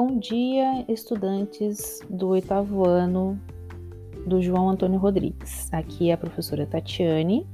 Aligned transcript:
Bom 0.00 0.16
dia, 0.16 0.84
estudantes 0.86 1.98
do 2.08 2.28
oitavo 2.28 2.88
ano 2.88 3.36
do 4.24 4.40
João 4.40 4.70
Antônio 4.70 4.96
Rodrigues. 4.96 5.68
Aqui 5.72 6.10
é 6.10 6.12
a 6.12 6.16
professora 6.16 6.64
Tatiane 6.64 7.44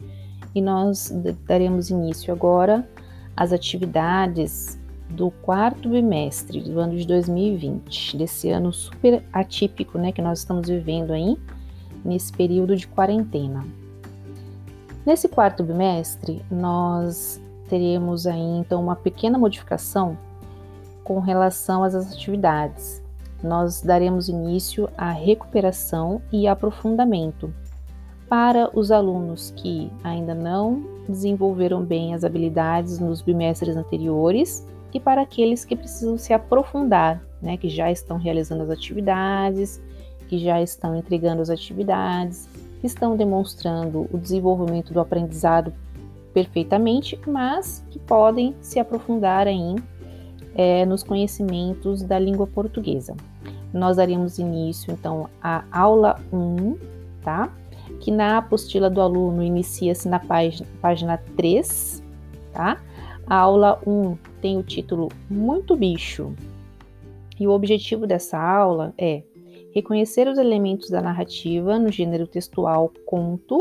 e 0.55 0.61
nós 0.61 1.11
daremos 1.47 1.89
início 1.89 2.35
agora 2.35 2.87
às 3.35 3.51
atividades 3.51 4.79
do 5.09 5.31
quarto 5.31 5.89
bimestre 5.89 6.61
do 6.61 6.79
ano 6.79 6.95
de 6.99 7.07
2020, 7.07 8.19
desse 8.19 8.51
ano 8.51 8.75
super 8.75 9.25
atípico, 9.33 9.97
né, 9.97 10.13
que 10.13 10.21
nós 10.21 10.41
estamos 10.41 10.69
vivendo 10.69 11.15
aí 11.15 11.39
nesse 12.05 12.31
período 12.31 12.77
de 12.77 12.87
quarentena. 12.87 13.65
Nesse 15.07 15.31
quarto 15.31 15.65
bimestre, 15.65 16.45
nós 16.51 17.41
teremos 17.71 18.27
aí 18.27 18.59
então 18.59 18.83
uma 18.83 18.97
pequena 18.97 19.39
modificação 19.39 20.19
com 21.05 21.21
relação 21.21 21.85
às 21.85 21.95
atividades. 21.95 23.03
Nós 23.43 23.83
daremos 23.83 24.29
início 24.29 24.89
à 24.97 25.13
recuperação 25.13 26.23
e 26.33 26.49
aprofundamento 26.49 27.53
para 28.29 28.71
os 28.77 28.91
alunos 28.91 29.53
que 29.55 29.93
ainda 30.03 30.35
não 30.35 30.83
desenvolveram 31.07 31.85
bem 31.85 32.15
as 32.15 32.25
habilidades 32.25 32.99
nos 32.99 33.21
bimestres 33.21 33.77
anteriores 33.77 34.67
e 34.95 34.99
para 34.99 35.23
aqueles 35.23 35.65
que 35.65 35.77
precisam 35.77 36.17
se 36.17 36.33
aprofundar, 36.33 37.23
né, 37.43 37.57
que 37.57 37.69
já 37.69 37.91
estão 37.91 38.17
realizando 38.17 38.63
as 38.63 38.71
atividades, 38.71 39.81
que 40.29 40.39
já 40.39 40.63
estão 40.63 40.97
entregando 40.97 41.43
as 41.43 41.51
atividades, 41.51 42.49
que 42.81 42.87
estão 42.87 43.17
demonstrando 43.17 44.09
o 44.11 44.19
desenvolvimento 44.19 44.93
do 44.93 45.01
aprendizado 45.01 45.73
perfeitamente, 46.33 47.19
mas 47.27 47.85
que 47.91 47.99
podem 47.99 48.55
se 48.61 48.79
aprofundar 48.81 49.47
em 49.47 49.77
é, 50.55 50.85
nos 50.87 51.03
conhecimentos 51.03 52.03
da 52.03 52.19
língua 52.19 52.47
portuguesa. 52.47 53.17
Nós 53.73 53.97
daremos 53.97 54.39
início, 54.39 54.93
então, 54.93 55.29
à 55.43 55.65
aula 55.73 56.21
1, 56.33 56.79
tá? 57.23 57.53
Que 58.01 58.11
na 58.11 58.39
apostila 58.39 58.89
do 58.89 59.01
aluno 59.01 59.43
inicia-se 59.43 60.09
na 60.09 60.21
página, 60.21 60.69
página 60.81 61.19
3, 61.37 62.03
tá? 62.53 62.81
A 63.27 63.37
aula 63.37 63.81
1 63.87 64.17
tem 64.41 64.59
o 64.59 64.63
título 64.63 65.09
Muito 65.29 65.75
Bicho. 65.75 66.33
E 67.39 67.47
o 67.47 67.51
objetivo 67.51 68.07
dessa 68.07 68.39
aula 68.39 68.95
é 68.97 69.23
reconhecer 69.75 70.29
os 70.29 70.39
elementos 70.39 70.89
da 70.89 71.03
narrativa 71.03 71.79
no 71.79 71.91
gênero 71.91 72.29
textual 72.29 72.93
conto 73.05 73.59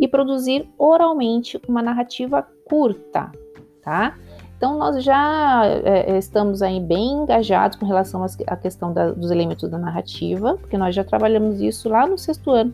e 0.00 0.08
produzir 0.08 0.66
oralmente 0.78 1.60
uma 1.68 1.82
narrativa 1.82 2.42
curta, 2.64 3.30
tá? 3.82 4.16
Então, 4.56 4.78
nós 4.78 5.02
já 5.02 5.66
é, 5.66 6.12
é, 6.12 6.18
estamos 6.18 6.62
aí 6.62 6.80
bem 6.80 7.22
engajados 7.22 7.76
com 7.76 7.84
relação 7.84 8.24
à 8.46 8.56
questão 8.56 8.92
da, 8.92 9.10
dos 9.10 9.30
elementos 9.30 9.68
da 9.68 9.78
narrativa, 9.78 10.56
porque 10.56 10.78
nós 10.78 10.94
já 10.94 11.04
trabalhamos 11.04 11.60
isso 11.60 11.88
lá 11.88 12.06
no 12.06 12.16
sexto 12.16 12.50
ano. 12.50 12.72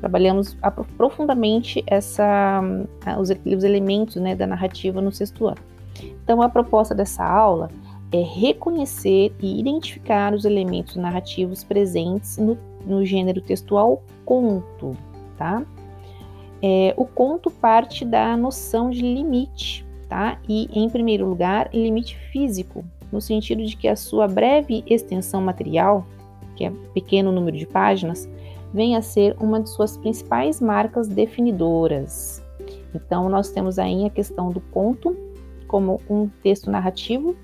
Trabalhamos 0.00 0.56
profundamente 0.96 1.82
essa, 1.86 2.60
os, 3.18 3.30
os 3.30 3.64
elementos 3.64 4.16
né, 4.16 4.36
da 4.36 4.46
narrativa 4.46 5.00
no 5.00 5.10
sexto 5.10 5.46
ano. 5.46 5.58
Então, 6.22 6.42
a 6.42 6.48
proposta 6.48 6.94
dessa 6.94 7.24
aula 7.24 7.70
é 8.12 8.22
reconhecer 8.22 9.34
e 9.40 9.58
identificar 9.58 10.34
os 10.34 10.44
elementos 10.44 10.94
narrativos 10.94 11.64
presentes 11.64 12.38
no, 12.38 12.56
no 12.86 13.04
gênero 13.04 13.40
textual 13.40 14.02
conto, 14.24 14.96
tá? 15.36 15.62
É, 16.62 16.94
o 16.96 17.04
conto 17.04 17.50
parte 17.50 18.04
da 18.04 18.36
noção 18.36 18.90
de 18.90 19.02
limite, 19.02 19.83
tá? 20.08 20.38
E, 20.48 20.68
em 20.72 20.88
primeiro 20.88 21.26
lugar, 21.28 21.68
limite 21.72 22.16
físico, 22.32 22.84
no 23.10 23.20
sentido 23.20 23.64
de 23.64 23.76
que 23.76 23.88
a 23.88 23.96
sua 23.96 24.26
breve 24.26 24.82
extensão 24.86 25.40
material, 25.40 26.06
que 26.56 26.64
é 26.64 26.72
pequeno 26.92 27.32
número 27.32 27.56
de 27.56 27.66
páginas, 27.66 28.28
vem 28.72 28.96
a 28.96 29.02
ser 29.02 29.36
uma 29.40 29.60
de 29.60 29.68
suas 29.70 29.96
principais 29.96 30.60
marcas 30.60 31.06
definidoras. 31.06 32.42
Então, 32.94 33.28
nós 33.28 33.50
temos 33.50 33.78
aí 33.78 34.04
a 34.04 34.10
questão 34.10 34.50
do 34.50 34.60
conto 34.60 35.16
como 35.66 36.00
um 36.08 36.28
texto 36.42 36.70
narrativo, 36.70 37.36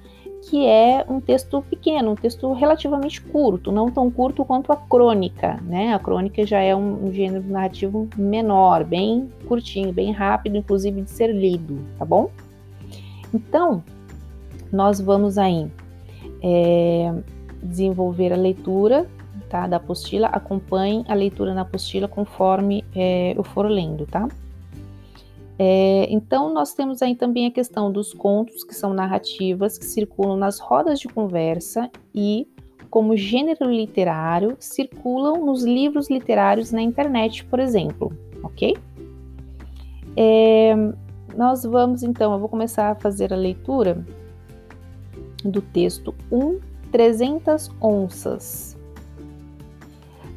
que 0.42 0.66
é 0.66 1.04
um 1.08 1.20
texto 1.20 1.62
pequeno, 1.68 2.12
um 2.12 2.14
texto 2.14 2.52
relativamente 2.52 3.20
curto, 3.20 3.70
não 3.70 3.90
tão 3.90 4.10
curto 4.10 4.44
quanto 4.44 4.72
a 4.72 4.76
crônica, 4.76 5.60
né? 5.62 5.92
A 5.92 5.98
crônica 5.98 6.46
já 6.46 6.60
é 6.60 6.74
um, 6.74 7.06
um 7.06 7.12
gênero 7.12 7.44
narrativo 7.46 8.08
menor, 8.16 8.84
bem 8.84 9.30
curtinho, 9.46 9.92
bem 9.92 10.12
rápido, 10.12 10.56
inclusive 10.56 11.02
de 11.02 11.10
ser 11.10 11.28
lido, 11.28 11.78
tá 11.98 12.04
bom? 12.04 12.30
Então, 13.32 13.82
nós 14.72 15.00
vamos 15.00 15.38
aí 15.38 15.70
é, 16.42 17.14
desenvolver 17.62 18.32
a 18.32 18.36
leitura 18.36 19.06
tá, 19.48 19.66
da 19.66 19.76
apostila, 19.76 20.28
acompanhe 20.28 21.04
a 21.08 21.14
leitura 21.14 21.52
na 21.52 21.62
apostila 21.62 22.06
conforme 22.06 22.84
é, 22.94 23.34
eu 23.36 23.42
for 23.42 23.66
lendo, 23.66 24.06
tá? 24.06 24.28
É, 25.58 26.06
então, 26.10 26.54
nós 26.54 26.72
temos 26.72 27.02
aí 27.02 27.14
também 27.14 27.46
a 27.46 27.50
questão 27.50 27.92
dos 27.92 28.14
contos, 28.14 28.64
que 28.64 28.74
são 28.74 28.94
narrativas 28.94 29.76
que 29.76 29.84
circulam 29.84 30.36
nas 30.38 30.58
rodas 30.58 30.98
de 30.98 31.06
conversa 31.06 31.90
e, 32.14 32.48
como 32.88 33.14
gênero 33.14 33.70
literário, 33.70 34.56
circulam 34.58 35.44
nos 35.44 35.62
livros 35.62 36.08
literários 36.08 36.72
na 36.72 36.80
internet, 36.80 37.44
por 37.44 37.60
exemplo, 37.60 38.10
ok? 38.42 38.74
É, 40.16 40.74
nós 41.40 41.64
vamos 41.64 42.02
então, 42.02 42.34
eu 42.34 42.38
vou 42.38 42.50
começar 42.50 42.90
a 42.90 42.94
fazer 42.94 43.32
a 43.32 43.36
leitura 43.36 44.04
do 45.42 45.62
texto 45.62 46.14
1 46.30 46.60
300 46.92 47.70
onças. 47.80 48.76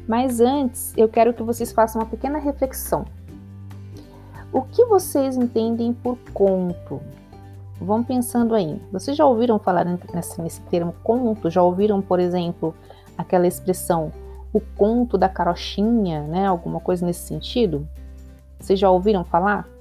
Mas 0.08 0.40
antes, 0.40 0.94
eu 0.96 1.06
quero 1.06 1.34
que 1.34 1.42
vocês 1.42 1.72
façam 1.72 2.00
uma 2.00 2.08
pequena 2.08 2.38
reflexão. 2.38 3.04
O 4.50 4.62
que 4.62 4.82
vocês 4.86 5.36
entendem 5.36 5.92
por 5.92 6.16
conto? 6.32 7.02
Vão 7.78 8.02
pensando 8.02 8.54
aí. 8.54 8.80
Vocês 8.90 9.14
já 9.14 9.26
ouviram 9.26 9.58
falar 9.58 9.84
nesse, 9.84 10.40
nesse 10.40 10.62
termo 10.62 10.94
conto? 11.02 11.50
Já 11.50 11.62
ouviram, 11.62 12.00
por 12.00 12.18
exemplo, 12.18 12.74
aquela 13.18 13.46
expressão 13.46 14.10
o 14.54 14.60
conto 14.74 15.18
da 15.18 15.28
carochinha, 15.28 16.22
né? 16.22 16.46
Alguma 16.46 16.80
coisa 16.80 17.04
nesse 17.04 17.26
sentido? 17.26 17.86
Vocês 18.58 18.80
já 18.80 18.88
ouviram 18.88 19.22
falar? 19.22 19.73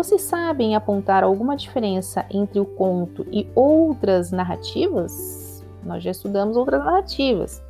Vocês 0.00 0.22
sabem 0.22 0.74
apontar 0.74 1.22
alguma 1.22 1.54
diferença 1.54 2.24
entre 2.30 2.58
o 2.58 2.64
conto 2.64 3.26
e 3.30 3.46
outras 3.54 4.32
narrativas? 4.32 5.62
Nós 5.84 6.02
já 6.02 6.10
estudamos 6.10 6.56
outras 6.56 6.82
narrativas. 6.82 7.62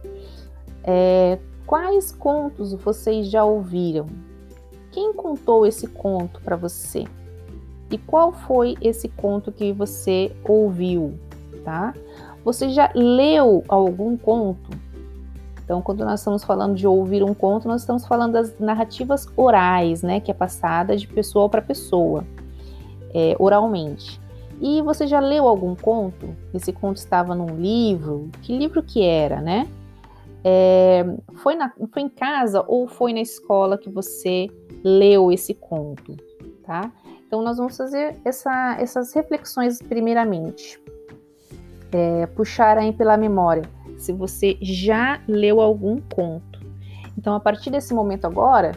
É, 0.85 1.41
quais 1.67 2.13
contos 2.13 2.73
vocês 2.75 3.29
já 3.29 3.43
ouviram? 3.43 4.07
Quem 4.93 5.13
contou 5.13 5.67
esse 5.67 5.89
conto 5.89 6.41
para 6.43 6.55
você? 6.55 7.03
E 7.91 7.99
qual 7.99 8.31
foi 8.31 8.77
esse 8.81 9.09
conto 9.09 9.51
que 9.51 9.73
você 9.73 10.33
ouviu, 10.45 11.19
tá? 11.65 11.93
Você 12.45 12.69
já 12.69 12.93
leu 12.95 13.65
algum 13.67 14.17
conto? 14.17 14.71
Então, 15.71 15.81
quando 15.81 16.05
nós 16.05 16.19
estamos 16.19 16.43
falando 16.43 16.75
de 16.75 16.85
ouvir 16.85 17.23
um 17.23 17.33
conto, 17.33 17.69
nós 17.69 17.83
estamos 17.83 18.05
falando 18.05 18.33
das 18.33 18.59
narrativas 18.59 19.29
orais, 19.37 20.03
né, 20.03 20.19
que 20.19 20.29
é 20.29 20.35
passada 20.35 20.97
de 20.97 21.07
pessoa 21.07 21.49
para 21.49 21.63
pessoa, 21.63 22.25
é, 23.15 23.37
oralmente. 23.39 24.21
E 24.61 24.83
você 24.83 25.07
já 25.07 25.21
leu 25.21 25.47
algum 25.47 25.77
conto? 25.77 26.35
Esse 26.53 26.73
conto 26.73 26.97
estava 26.97 27.37
num 27.37 27.55
livro? 27.55 28.31
Que 28.43 28.59
livro 28.59 28.83
que 28.83 29.05
era, 29.05 29.41
né? 29.41 29.69
É, 30.43 31.07
foi, 31.35 31.55
na, 31.55 31.73
foi 31.93 32.03
em 32.03 32.09
casa 32.09 32.65
ou 32.67 32.89
foi 32.89 33.13
na 33.13 33.21
escola 33.21 33.79
que 33.79 33.89
você 33.89 34.49
leu 34.83 35.31
esse 35.31 35.55
conto, 35.55 36.17
tá? 36.65 36.91
Então, 37.29 37.43
nós 37.43 37.59
vamos 37.59 37.77
fazer 37.77 38.17
essa, 38.25 38.77
essas 38.81 39.13
reflexões 39.13 39.81
primeiramente. 39.81 40.83
É, 41.93 42.27
puxar 42.27 42.77
aí 42.77 42.93
pela 42.93 43.17
memória 43.17 43.63
se 44.01 44.13
você 44.13 44.57
já 44.61 45.21
leu 45.29 45.61
algum 45.61 46.01
conto. 46.01 46.61
Então, 47.17 47.35
a 47.35 47.41
partir 47.41 47.71
desse 47.71 47.93
momento 47.93 48.25
agora, 48.25 48.73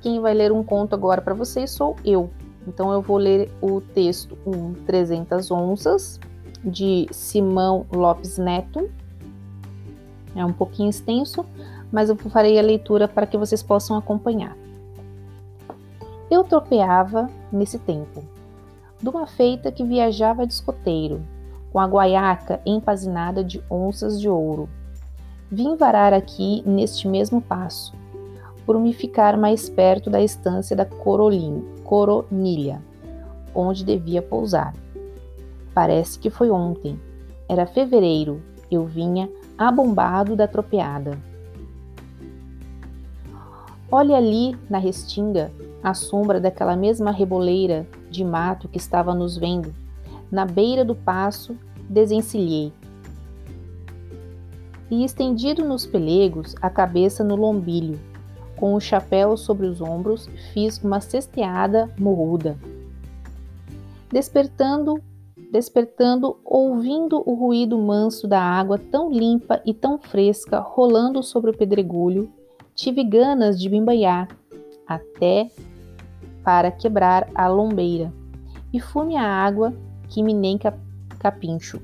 quem 0.00 0.20
vai 0.20 0.34
ler 0.34 0.52
um 0.52 0.62
conto 0.62 0.94
agora 0.94 1.22
para 1.22 1.34
vocês 1.34 1.70
sou 1.70 1.96
eu. 2.04 2.30
Então, 2.66 2.92
eu 2.92 3.00
vou 3.00 3.16
ler 3.16 3.50
o 3.62 3.80
texto 3.80 4.36
um 4.46 4.74
300 4.84 5.50
onças 5.50 6.20
de 6.62 7.06
Simão 7.10 7.86
Lopes 7.90 8.36
Neto. 8.36 8.90
É 10.36 10.44
um 10.44 10.52
pouquinho 10.52 10.90
extenso, 10.90 11.46
mas 11.90 12.10
eu 12.10 12.16
farei 12.16 12.58
a 12.58 12.62
leitura 12.62 13.08
para 13.08 13.26
que 13.26 13.38
vocês 13.38 13.62
possam 13.62 13.96
acompanhar. 13.96 14.54
Eu 16.30 16.44
tropeava 16.44 17.30
nesse 17.50 17.78
tempo, 17.78 18.22
de 19.00 19.08
uma 19.08 19.26
feita 19.26 19.72
que 19.72 19.82
viajava 19.82 20.46
de 20.46 20.52
escoteiro, 20.52 21.22
com 21.78 21.82
a 21.82 21.86
guaiaca 21.86 22.60
empazinada 22.66 23.44
de 23.44 23.62
onças 23.70 24.20
de 24.20 24.28
ouro. 24.28 24.68
Vim 25.48 25.76
varar 25.76 26.12
aqui 26.12 26.60
neste 26.66 27.06
mesmo 27.06 27.40
passo, 27.40 27.94
por 28.66 28.80
me 28.80 28.92
ficar 28.92 29.36
mais 29.36 29.68
perto 29.68 30.10
da 30.10 30.20
estância 30.20 30.74
da 30.74 30.84
Coronilha, 30.84 32.82
onde 33.54 33.84
devia 33.84 34.20
pousar. 34.20 34.74
Parece 35.72 36.18
que 36.18 36.30
foi 36.30 36.50
ontem. 36.50 37.00
Era 37.48 37.64
fevereiro. 37.64 38.42
Eu 38.68 38.84
vinha 38.84 39.30
abombado 39.56 40.34
da 40.34 40.48
tropeada. 40.48 41.16
Olhe 43.88 44.16
ali 44.16 44.58
na 44.68 44.78
restinga 44.78 45.52
a 45.80 45.94
sombra 45.94 46.40
daquela 46.40 46.74
mesma 46.74 47.12
reboleira 47.12 47.86
de 48.10 48.24
mato 48.24 48.66
que 48.66 48.78
estava 48.78 49.14
nos 49.14 49.36
vendo. 49.36 49.72
Na 50.28 50.44
beira 50.44 50.84
do 50.84 50.96
passo, 50.96 51.56
desencilhei. 51.88 52.72
E 54.90 55.04
estendido 55.04 55.64
nos 55.64 55.86
pelegos, 55.86 56.54
a 56.62 56.70
cabeça 56.70 57.22
no 57.22 57.36
lombilho, 57.36 57.98
com 58.56 58.74
o 58.74 58.80
chapéu 58.80 59.36
sobre 59.36 59.66
os 59.66 59.80
ombros, 59.80 60.28
fiz 60.52 60.78
uma 60.82 61.00
cesteada 61.00 61.92
morruda. 61.98 62.56
Despertando 64.10 65.02
despertando, 65.50 66.36
ouvindo 66.44 67.22
o 67.24 67.34
ruído 67.34 67.78
manso 67.78 68.28
da 68.28 68.40
água 68.40 68.78
tão 68.78 69.10
limpa 69.10 69.60
e 69.64 69.72
tão 69.72 69.98
fresca 69.98 70.60
rolando 70.60 71.22
sobre 71.22 71.50
o 71.50 71.56
pedregulho, 71.56 72.30
tive 72.74 73.02
ganas 73.02 73.58
de 73.58 73.68
me 73.68 73.80
banhar, 73.80 74.28
até 74.86 75.50
para 76.44 76.70
quebrar 76.70 77.28
a 77.34 77.48
lombeira, 77.48 78.12
e 78.72 78.80
fui 78.80 79.16
a 79.16 79.22
água 79.22 79.74
que 80.08 80.22
me 80.22 80.34
nem 80.34 80.58
capincho. 81.18 81.80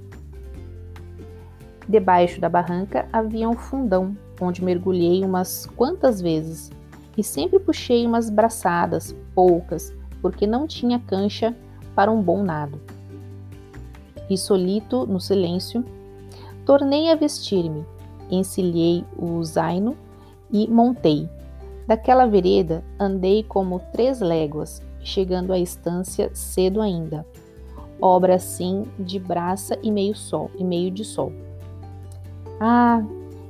Debaixo 1.88 2.40
da 2.40 2.48
barranca 2.48 3.06
havia 3.12 3.48
um 3.48 3.54
fundão, 3.54 4.16
onde 4.40 4.64
mergulhei 4.64 5.24
umas 5.24 5.66
quantas 5.76 6.20
vezes, 6.20 6.70
e 7.16 7.22
sempre 7.22 7.58
puxei 7.58 8.06
umas 8.06 8.30
braçadas, 8.30 9.14
poucas, 9.34 9.94
porque 10.22 10.46
não 10.46 10.66
tinha 10.66 10.98
cancha 10.98 11.54
para 11.94 12.10
um 12.10 12.22
bom 12.22 12.42
nado 12.42 12.80
e 14.28 14.36
solito 14.36 15.06
no 15.06 15.20
silêncio, 15.20 15.84
tornei 16.64 17.10
a 17.10 17.14
vestir-me, 17.14 17.84
encilhei 18.30 19.04
o 19.16 19.42
zaino 19.44 19.96
e 20.50 20.68
montei. 20.68 21.28
Daquela 21.86 22.26
vereda 22.26 22.82
andei 22.98 23.42
como 23.42 23.80
três 23.92 24.20
léguas, 24.20 24.82
chegando 25.00 25.52
à 25.52 25.58
estância 25.58 26.30
cedo 26.32 26.80
ainda. 26.80 27.26
Obra 28.06 28.34
assim 28.34 28.82
de 28.98 29.18
braça 29.18 29.78
e 29.82 29.90
meio 29.90 30.14
sol 30.14 30.50
e 30.58 30.62
meio 30.62 30.90
de 30.90 31.02
sol. 31.06 31.32
Ah, 32.60 33.02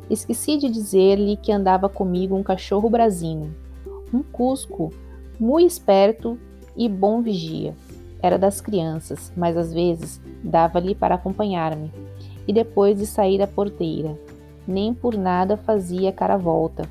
esqueci 0.09 0.57
de 0.57 0.71
dizer-lhe 0.71 1.37
que 1.37 1.51
andava 1.51 1.89
comigo 1.89 2.37
um 2.37 2.43
cachorro 2.45 2.89
brasino, 2.89 3.53
um 4.13 4.23
cusco, 4.23 4.93
muito 5.41 5.73
esperto 5.73 6.39
e 6.77 6.89
bom 6.89 7.21
vigia. 7.21 7.75
Era 8.23 8.39
das 8.39 8.61
crianças, 8.61 9.33
mas 9.37 9.57
às 9.57 9.75
vezes 9.75 10.21
dava-lhe 10.45 10.95
para 10.95 11.17
acompanhar-me. 11.17 11.91
E 12.47 12.53
depois 12.53 12.97
de 12.97 13.07
sair 13.07 13.43
à 13.43 13.49
porteira, 13.49 14.17
nem 14.69 14.95
por 14.95 15.17
nada 15.17 15.57
fazia 15.57 16.13
cara 16.13 16.37
volta, 16.37 16.89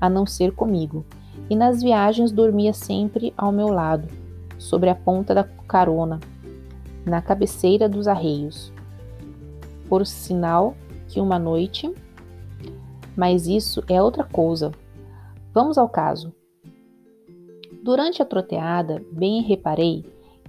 a 0.00 0.08
não 0.08 0.24
ser 0.24 0.52
comigo. 0.52 1.04
E 1.50 1.54
nas 1.54 1.82
viagens 1.82 2.32
dormia 2.32 2.72
sempre 2.72 3.34
ao 3.36 3.52
meu 3.52 3.68
lado, 3.68 4.08
sobre 4.56 4.88
a 4.88 4.94
ponta 4.94 5.34
da 5.34 5.44
carona, 5.44 6.18
na 7.04 7.20
cabeceira 7.20 7.88
dos 7.88 8.06
arreios. 8.06 8.72
Por 9.88 10.06
sinal 10.06 10.74
que 11.08 11.20
uma 11.20 11.38
noite. 11.38 11.92
Mas 13.16 13.46
isso 13.46 13.82
é 13.88 14.00
outra 14.00 14.24
coisa. 14.24 14.72
Vamos 15.52 15.76
ao 15.76 15.88
caso. 15.88 16.32
Durante 17.82 18.22
a 18.22 18.24
troteada, 18.24 19.04
bem 19.12 19.42
reparei 19.42 20.04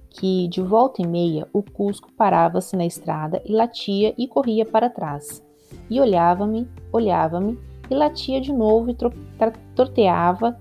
que, 0.09 0.47
de 0.47 0.61
volta 0.61 1.01
e 1.01 1.07
meia, 1.07 1.47
o 1.51 1.63
Cusco 1.63 2.11
parava-se 2.13 2.77
na 2.77 2.85
estrada 2.85 3.41
e 3.43 3.51
latia 3.51 4.13
e 4.17 4.27
corria 4.27 4.65
para 4.65 4.89
trás. 4.89 5.43
E 5.89 5.99
olhava-me, 5.99 6.67
olhava-me 6.91 7.59
e 7.89 7.95
latia 7.95 8.39
de 8.39 8.53
novo 8.53 8.91
e 8.91 8.97
torteava 9.75 10.57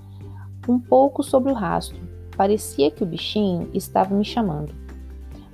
um 0.67 0.81
pouco 0.81 1.23
sobre 1.23 1.53
o 1.53 1.55
rastro. 1.55 2.01
Parecia 2.37 2.91
que 2.91 3.03
o 3.03 3.07
bichinho 3.07 3.69
estava 3.75 4.15
me 4.15 4.25
chamando. 4.25 4.82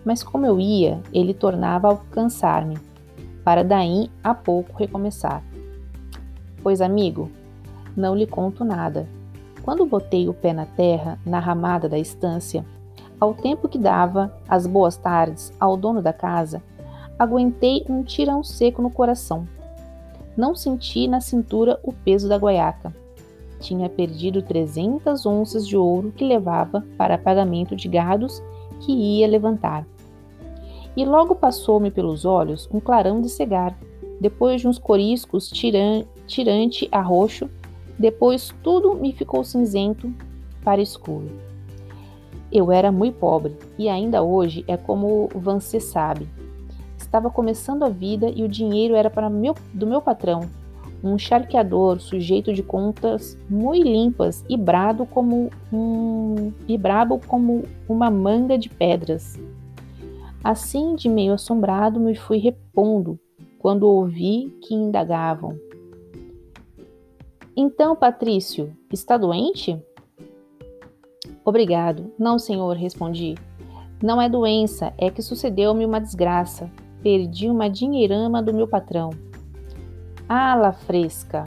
Mas 0.08 0.22
como 0.22 0.46
eu 0.46 0.58
ia, 0.58 1.02
ele 1.12 1.34
tornava 1.34 1.86
a 1.86 1.90
alcançar-me, 1.90 2.78
para 3.44 3.62
daí 3.62 4.10
a 4.24 4.32
pouco 4.32 4.78
recomeçar. 4.78 5.44
Pois, 6.62 6.80
amigo, 6.80 7.30
não 7.94 8.16
lhe 8.16 8.26
conto 8.26 8.64
nada. 8.64 9.06
Quando 9.62 9.84
botei 9.84 10.26
o 10.26 10.32
pé 10.32 10.54
na 10.54 10.64
terra, 10.64 11.18
na 11.26 11.38
ramada 11.38 11.90
da 11.90 11.98
estância, 11.98 12.64
ao 13.20 13.34
tempo 13.34 13.68
que 13.68 13.76
dava 13.76 14.34
as 14.48 14.66
boas 14.66 14.96
tardes 14.96 15.52
ao 15.60 15.76
dono 15.76 16.00
da 16.00 16.14
casa, 16.14 16.62
aguentei 17.18 17.84
um 17.86 18.02
tirão 18.02 18.42
seco 18.42 18.80
no 18.80 18.90
coração. 18.90 19.46
Não 20.34 20.54
senti 20.54 21.06
na 21.06 21.20
cintura 21.20 21.78
o 21.82 21.92
peso 21.92 22.30
da 22.30 22.38
guaiaca. 22.38 22.96
Tinha 23.60 23.90
perdido 23.90 24.40
300 24.40 25.26
onças 25.26 25.68
de 25.68 25.76
ouro 25.76 26.14
que 26.16 26.24
levava 26.24 26.82
para 26.96 27.18
pagamento 27.18 27.76
de 27.76 27.88
gados 27.88 28.42
que 28.80 28.90
ia 28.90 29.28
levantar. 29.28 29.84
E 30.98 31.04
logo 31.04 31.36
passou-me 31.36 31.92
pelos 31.92 32.24
olhos 32.24 32.68
um 32.72 32.80
clarão 32.80 33.20
de 33.20 33.28
cegar, 33.28 33.78
depois 34.20 34.60
de 34.60 34.66
uns 34.66 34.80
coriscos 34.80 35.48
tiran 35.48 36.02
tirante 36.26 36.88
a 36.90 37.00
roxo, 37.00 37.48
depois 37.96 38.52
tudo 38.64 38.96
me 38.96 39.12
ficou 39.12 39.44
cinzento 39.44 40.12
para 40.64 40.82
escuro. 40.82 41.30
Eu 42.50 42.72
era 42.72 42.90
muito 42.90 43.14
pobre 43.14 43.54
e 43.78 43.88
ainda 43.88 44.24
hoje 44.24 44.64
é 44.66 44.76
como 44.76 45.28
você 45.36 45.78
sabe. 45.78 46.28
Estava 46.96 47.30
começando 47.30 47.84
a 47.84 47.88
vida 47.88 48.28
e 48.34 48.42
o 48.42 48.48
dinheiro 48.48 48.96
era 48.96 49.08
para 49.08 49.30
meu, 49.30 49.54
do 49.72 49.86
meu 49.86 50.02
patrão, 50.02 50.50
um 51.00 51.16
charqueador 51.16 52.00
sujeito 52.00 52.52
de 52.52 52.64
contas 52.64 53.38
muito 53.48 53.86
limpas 53.86 54.44
e 54.48 54.56
brado 54.56 55.06
como 55.06 55.48
um 55.72 56.52
e 56.66 56.76
brabo 56.76 57.20
como 57.24 57.62
uma 57.88 58.10
manga 58.10 58.58
de 58.58 58.68
pedras. 58.68 59.38
Assim, 60.48 60.94
de 60.94 61.10
meio 61.10 61.34
assombrado, 61.34 62.00
me 62.00 62.14
fui 62.14 62.38
repondo 62.38 63.20
quando 63.58 63.82
ouvi 63.82 64.50
que 64.62 64.74
indagavam. 64.74 65.60
Então, 67.54 67.94
Patrício, 67.94 68.74
está 68.90 69.18
doente? 69.18 69.78
Obrigado. 71.44 72.10
Não, 72.18 72.38
senhor, 72.38 72.78
respondi. 72.78 73.34
Não 74.02 74.22
é 74.22 74.26
doença, 74.26 74.94
é 74.96 75.10
que 75.10 75.20
sucedeu-me 75.20 75.84
uma 75.84 76.00
desgraça. 76.00 76.70
Perdi 77.02 77.50
uma 77.50 77.68
dinheirama 77.68 78.42
do 78.42 78.54
meu 78.54 78.66
patrão. 78.66 79.10
Ala 80.26 80.72
fresca. 80.72 81.44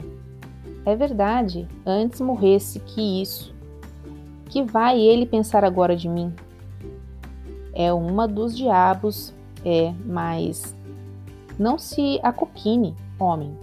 É 0.86 0.94
verdade, 0.94 1.66
antes 1.84 2.20
morresse 2.20 2.78
que 2.78 3.20
isso. 3.20 3.52
Que 4.48 4.62
vai 4.62 5.00
ele 5.00 5.26
pensar 5.26 5.64
agora 5.64 5.96
de 5.96 6.08
mim? 6.08 6.32
É 7.82 7.92
uma 7.92 8.28
dos 8.28 8.56
diabos, 8.56 9.34
é, 9.64 9.92
mas 10.06 10.72
não 11.58 11.76
se 11.76 12.20
acoquine, 12.22 12.94
homem. 13.18 13.58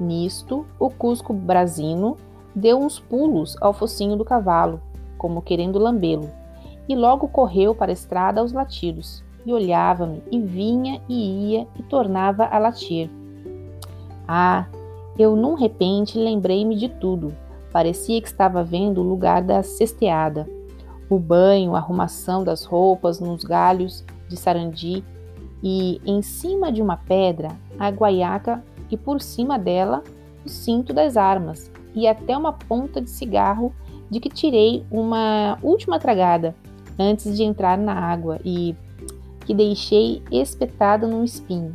Nisto, 0.00 0.66
o 0.76 0.90
Cusco 0.90 1.32
Brasino 1.32 2.16
deu 2.52 2.80
uns 2.80 2.98
pulos 2.98 3.56
ao 3.60 3.72
focinho 3.72 4.16
do 4.16 4.24
cavalo, 4.24 4.80
como 5.16 5.40
querendo 5.40 5.78
lambê-lo, 5.78 6.28
e 6.88 6.96
logo 6.96 7.28
correu 7.28 7.72
para 7.72 7.92
a 7.92 7.94
estrada 7.94 8.40
aos 8.40 8.50
latidos, 8.52 9.22
e 9.46 9.52
olhava-me, 9.52 10.20
e 10.28 10.40
vinha 10.40 11.00
e 11.08 11.52
ia 11.52 11.68
e 11.78 11.84
tornava 11.84 12.46
a 12.46 12.58
latir. 12.58 13.08
Ah, 14.26 14.66
eu 15.16 15.36
num 15.36 15.54
repente 15.54 16.18
lembrei-me 16.18 16.74
de 16.74 16.88
tudo. 16.88 17.32
Parecia 17.72 18.20
que 18.20 18.26
estava 18.26 18.64
vendo 18.64 19.00
o 19.00 19.08
lugar 19.08 19.40
da 19.40 19.62
cesteada, 19.62 20.48
o 21.08 21.18
banho, 21.18 21.74
a 21.74 21.78
arrumação 21.78 22.42
das 22.42 22.64
roupas 22.64 23.20
nos 23.20 23.44
galhos 23.44 24.04
de 24.28 24.36
sarandi 24.36 25.04
e 25.62 26.00
em 26.04 26.22
cima 26.22 26.70
de 26.72 26.82
uma 26.82 26.96
pedra 26.96 27.48
a 27.78 27.88
guaiaca 27.90 28.62
e 28.90 28.96
por 28.96 29.20
cima 29.20 29.58
dela 29.58 30.02
o 30.44 30.48
cinto 30.48 30.92
das 30.92 31.16
armas 31.16 31.70
e 31.94 32.06
até 32.06 32.36
uma 32.36 32.52
ponta 32.52 33.00
de 33.00 33.10
cigarro 33.10 33.72
de 34.10 34.20
que 34.20 34.28
tirei 34.28 34.84
uma 34.90 35.58
última 35.62 35.98
tragada 35.98 36.54
antes 36.98 37.36
de 37.36 37.42
entrar 37.42 37.78
na 37.78 37.94
água 37.94 38.38
e 38.44 38.74
que 39.44 39.54
deixei 39.54 40.22
espetada 40.30 41.06
num 41.06 41.24
espinho, 41.24 41.72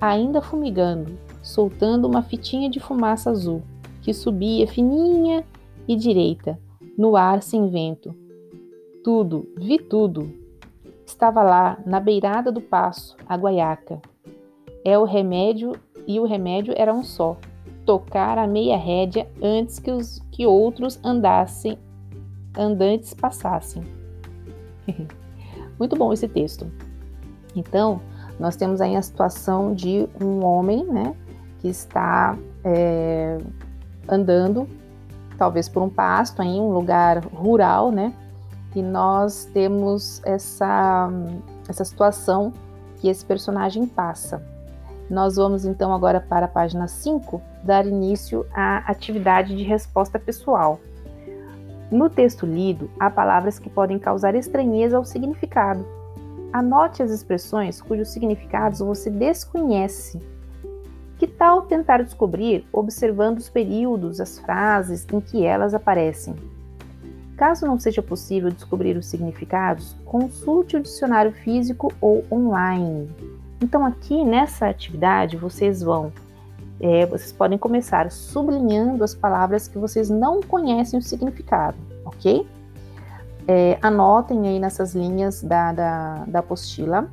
ainda 0.00 0.40
fumigando, 0.40 1.18
soltando 1.42 2.06
uma 2.06 2.22
fitinha 2.22 2.68
de 2.68 2.80
fumaça 2.80 3.30
azul 3.30 3.62
que 4.02 4.12
subia 4.12 4.68
fininha 4.68 5.44
e 5.88 5.96
direita, 5.96 6.58
no 6.96 7.16
ar 7.16 7.42
sem 7.42 7.68
vento. 7.68 8.14
Tudo, 9.06 9.48
vi 9.56 9.78
tudo. 9.78 10.34
Estava 11.06 11.40
lá, 11.40 11.78
na 11.86 12.00
beirada 12.00 12.50
do 12.50 12.60
passo, 12.60 13.16
a 13.24 13.36
guaiaca. 13.36 14.02
É 14.84 14.98
o 14.98 15.04
remédio 15.04 15.74
e 16.08 16.18
o 16.18 16.24
remédio 16.24 16.74
era 16.76 16.92
um 16.92 17.04
só, 17.04 17.36
tocar 17.84 18.36
a 18.36 18.48
meia 18.48 18.76
rédea 18.76 19.30
antes 19.40 19.78
que, 19.78 19.92
os, 19.92 20.18
que 20.32 20.44
outros 20.44 20.98
andassem, 21.04 21.78
andantes 22.58 23.14
passassem. 23.14 23.84
Muito 25.78 25.94
bom 25.94 26.12
esse 26.12 26.26
texto. 26.26 26.66
Então, 27.54 28.00
Nós 28.40 28.56
temos 28.56 28.80
aí 28.80 28.96
a 28.96 29.02
situação 29.02 29.72
de 29.72 30.08
um 30.20 30.44
homem, 30.44 30.84
né, 30.84 31.14
que 31.60 31.68
está 31.68 32.36
é, 32.64 33.38
andando, 34.08 34.68
talvez 35.38 35.68
por 35.68 35.80
um 35.80 35.88
pasto, 35.88 36.42
em 36.42 36.60
um 36.60 36.72
lugar 36.72 37.24
rural, 37.26 37.92
né, 37.92 38.12
e 38.74 38.82
nós 38.82 39.48
temos 39.52 40.20
essa, 40.24 41.10
essa 41.68 41.84
situação 41.84 42.52
que 42.96 43.08
esse 43.08 43.24
personagem 43.24 43.86
passa. 43.86 44.42
Nós 45.08 45.36
vamos 45.36 45.64
então 45.64 45.94
agora 45.94 46.20
para 46.20 46.46
a 46.46 46.48
página 46.48 46.88
5 46.88 47.40
dar 47.62 47.86
início 47.86 48.44
à 48.52 48.78
atividade 48.90 49.56
de 49.56 49.62
resposta 49.62 50.18
pessoal. 50.18 50.80
No 51.90 52.10
texto 52.10 52.44
lido, 52.44 52.90
há 52.98 53.08
palavras 53.08 53.58
que 53.60 53.70
podem 53.70 53.98
causar 53.98 54.34
estranheza 54.34 54.96
ao 54.96 55.04
significado. 55.04 55.86
Anote 56.52 57.02
as 57.02 57.10
expressões 57.10 57.80
cujos 57.80 58.08
significados 58.08 58.80
você 58.80 59.08
desconhece. 59.08 60.20
Que 61.18 61.26
tal 61.26 61.62
tentar 61.62 62.02
descobrir 62.02 62.66
observando 62.72 63.38
os 63.38 63.48
períodos, 63.48 64.20
as 64.20 64.38
frases 64.38 65.06
em 65.12 65.20
que 65.20 65.44
elas 65.44 65.72
aparecem? 65.72 66.34
Caso 67.36 67.66
não 67.66 67.78
seja 67.78 68.02
possível 68.02 68.50
descobrir 68.50 68.96
os 68.96 69.06
significados, 69.06 69.94
consulte 70.04 70.76
o 70.76 70.80
dicionário 70.80 71.32
físico 71.32 71.92
ou 72.00 72.24
online. 72.32 73.10
Então, 73.60 73.84
aqui 73.84 74.24
nessa 74.24 74.68
atividade, 74.68 75.36
vocês 75.36 75.82
vão, 75.82 76.12
é, 76.80 77.04
vocês 77.04 77.32
podem 77.32 77.58
começar 77.58 78.10
sublinhando 78.10 79.04
as 79.04 79.14
palavras 79.14 79.68
que 79.68 79.78
vocês 79.78 80.08
não 80.08 80.40
conhecem 80.40 80.98
o 80.98 81.02
significado, 81.02 81.76
ok? 82.04 82.46
É, 83.46 83.78
anotem 83.82 84.48
aí 84.48 84.58
nessas 84.58 84.94
linhas 84.94 85.42
da, 85.42 85.72
da, 85.72 86.24
da 86.26 86.38
apostila 86.40 87.08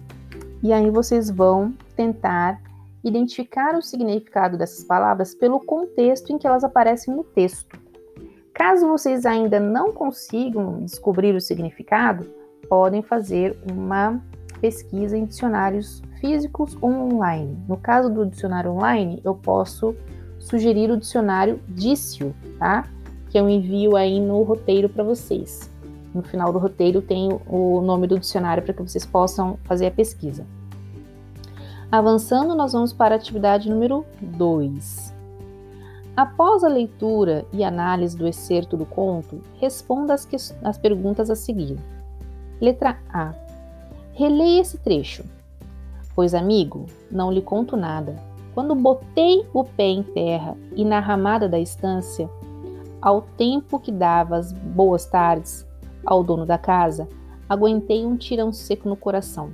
e 0.63 0.73
aí 0.73 0.89
vocês 0.89 1.29
vão 1.29 1.73
tentar 1.95 2.59
identificar 3.03 3.75
o 3.75 3.81
significado 3.81 4.57
dessas 4.57 4.83
palavras 4.83 5.35
pelo 5.35 5.59
contexto 5.59 6.31
em 6.31 6.37
que 6.37 6.47
elas 6.47 6.63
aparecem 6.63 7.13
no 7.13 7.23
texto. 7.23 7.77
Caso 8.53 8.87
vocês 8.87 9.25
ainda 9.25 9.59
não 9.59 9.91
consigam 9.91 10.83
descobrir 10.83 11.33
o 11.33 11.41
significado, 11.41 12.29
podem 12.69 13.01
fazer 13.01 13.57
uma 13.69 14.21
pesquisa 14.61 15.17
em 15.17 15.25
dicionários 15.25 16.01
físicos 16.21 16.77
ou 16.79 16.91
online. 16.91 17.57
No 17.67 17.75
caso 17.75 18.09
do 18.09 18.25
dicionário 18.25 18.71
online, 18.71 19.19
eu 19.23 19.33
posso 19.35 19.95
sugerir 20.39 20.91
o 20.91 20.97
dicionário 20.97 21.59
Dício, 21.67 22.33
tá? 22.59 22.85
Que 23.29 23.39
eu 23.39 23.49
envio 23.49 23.95
aí 23.95 24.19
no 24.19 24.43
roteiro 24.43 24.87
para 24.87 25.03
vocês. 25.03 25.71
No 26.13 26.21
final 26.21 26.53
do 26.53 26.59
roteiro 26.59 27.01
tem 27.01 27.29
o 27.47 27.81
nome 27.81 28.05
do 28.05 28.19
dicionário 28.19 28.61
para 28.61 28.73
que 28.73 28.83
vocês 28.83 29.05
possam 29.05 29.57
fazer 29.63 29.87
a 29.87 29.91
pesquisa. 29.91 30.45
Avançando, 31.91 32.55
nós 32.55 32.73
vamos 32.73 32.93
para 32.93 33.15
a 33.15 33.17
atividade 33.17 33.69
número 33.69 34.05
2. 34.21 35.12
Após 36.15 36.63
a 36.63 36.67
leitura 36.67 37.43
e 37.51 37.63
análise 37.63 38.15
do 38.15 38.27
excerto 38.27 38.77
do 38.77 38.85
conto, 38.85 39.41
responda 39.59 40.13
as, 40.13 40.27
as 40.63 40.77
perguntas 40.77 41.31
a 41.31 41.35
seguir. 41.35 41.77
Letra 42.61 42.99
A. 43.11 43.33
Releia 44.13 44.61
esse 44.61 44.77
trecho. 44.77 45.23
Pois, 46.13 46.35
amigo, 46.35 46.85
não 47.09 47.31
lhe 47.31 47.41
conto 47.41 47.75
nada. 47.75 48.15
Quando 48.53 48.75
botei 48.75 49.43
o 49.51 49.63
pé 49.63 49.87
em 49.87 50.03
terra 50.03 50.55
e 50.75 50.85
na 50.85 50.99
ramada 50.99 51.49
da 51.49 51.59
estância, 51.59 52.29
ao 53.01 53.23
tempo 53.35 53.79
que 53.79 53.91
dava 53.91 54.37
as 54.37 54.53
boas 54.53 55.07
tardes 55.07 55.65
ao 56.05 56.23
dono 56.23 56.45
da 56.45 56.59
casa, 56.59 57.09
aguentei 57.49 58.05
um 58.05 58.15
tirão 58.15 58.53
seco 58.53 58.87
no 58.87 58.95
coração. 58.95 59.49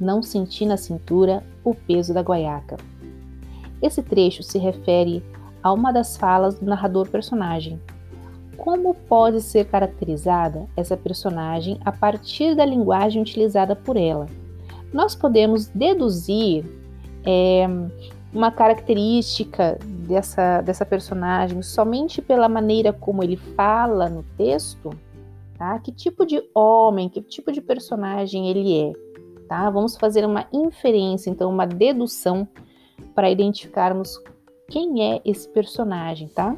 Não 0.00 0.20
senti 0.20 0.66
na 0.66 0.76
cintura 0.76 1.44
o 1.62 1.72
peso 1.72 2.12
da 2.12 2.22
guaiaca. 2.22 2.76
Esse 3.80 4.02
trecho 4.02 4.42
se 4.42 4.58
refere 4.58 5.22
a 5.66 5.72
uma 5.72 5.92
das 5.92 6.16
falas 6.16 6.58
do 6.58 6.66
narrador 6.66 7.08
personagem. 7.08 7.80
Como 8.56 8.94
pode 8.94 9.40
ser 9.40 9.66
caracterizada 9.66 10.66
essa 10.76 10.96
personagem 10.96 11.78
a 11.84 11.92
partir 11.92 12.54
da 12.54 12.64
linguagem 12.64 13.20
utilizada 13.20 13.76
por 13.76 13.96
ela? 13.96 14.26
nós 14.92 15.14
podemos 15.14 15.66
deduzir 15.66 16.64
é, 17.24 17.66
uma 18.32 18.50
característica 18.50 19.78
dessa, 19.84 20.60
dessa 20.62 20.86
personagem 20.86 21.60
somente 21.62 22.22
pela 22.22 22.48
maneira 22.48 22.92
como 22.92 23.22
ele 23.22 23.36
fala 23.36 24.08
no 24.08 24.22
texto, 24.36 24.90
tá? 25.58 25.78
Que 25.78 25.92
tipo 25.92 26.24
de 26.24 26.42
homem, 26.54 27.08
que 27.08 27.20
tipo 27.20 27.52
de 27.52 27.60
personagem 27.60 28.48
ele 28.48 28.90
é, 28.90 28.92
tá? 29.48 29.68
Vamos 29.70 29.96
fazer 29.96 30.24
uma 30.24 30.46
inferência, 30.52 31.30
então 31.30 31.50
uma 31.50 31.66
dedução 31.66 32.48
para 33.14 33.30
identificarmos 33.30 34.18
quem 34.68 35.02
é 35.02 35.20
esse 35.24 35.48
personagem, 35.48 36.28
tá? 36.28 36.56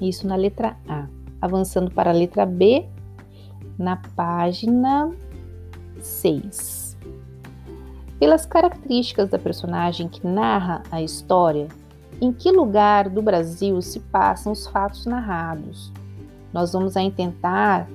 Isso 0.00 0.26
na 0.26 0.36
letra 0.36 0.76
A. 0.88 1.06
Avançando 1.40 1.90
para 1.90 2.10
a 2.10 2.12
letra 2.12 2.44
B, 2.46 2.86
na 3.78 3.96
página 4.16 5.10
6. 6.00 6.96
Pelas 8.18 8.44
características 8.44 9.28
da 9.28 9.38
personagem 9.38 10.08
que 10.08 10.26
narra 10.26 10.82
a 10.90 11.00
história, 11.00 11.68
em 12.20 12.32
que 12.32 12.50
lugar 12.50 13.08
do 13.08 13.22
Brasil 13.22 13.80
se 13.80 14.00
passam 14.00 14.52
os 14.52 14.66
fatos 14.66 15.06
narrados? 15.06 15.92
Nós 16.52 16.72
vamos 16.72 16.96
aí 16.96 17.10
tentar 17.10 17.88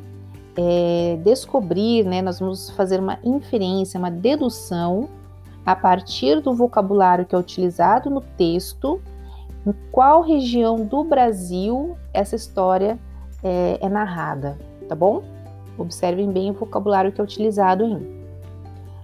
é, 0.56 1.20
descobrir, 1.24 2.06
né, 2.06 2.22
nós 2.22 2.40
vamos 2.40 2.70
fazer 2.70 3.00
uma 3.00 3.20
inferência, 3.24 3.98
uma 4.00 4.12
dedução 4.12 5.10
a 5.66 5.76
partir 5.76 6.42
do 6.42 6.54
vocabulário 6.54 7.26
que 7.26 7.36
é 7.36 7.38
utilizado 7.38 8.10
no 8.10 8.22
texto, 8.22 9.02
em 9.66 9.74
qual 9.92 10.22
região 10.22 10.86
do 10.86 11.04
Brasil 11.04 11.96
essa 12.14 12.36
história 12.36 13.00
é, 13.42 13.78
é 13.82 13.90
narrada, 13.90 14.58
tá 14.88 14.96
bom? 14.96 15.24
Observem 15.78 16.32
bem 16.32 16.52
o 16.52 16.54
vocabulário 16.54 17.12
que 17.12 17.22
é 17.22 17.24
utilizado 17.24 17.84
em. 17.84 18.24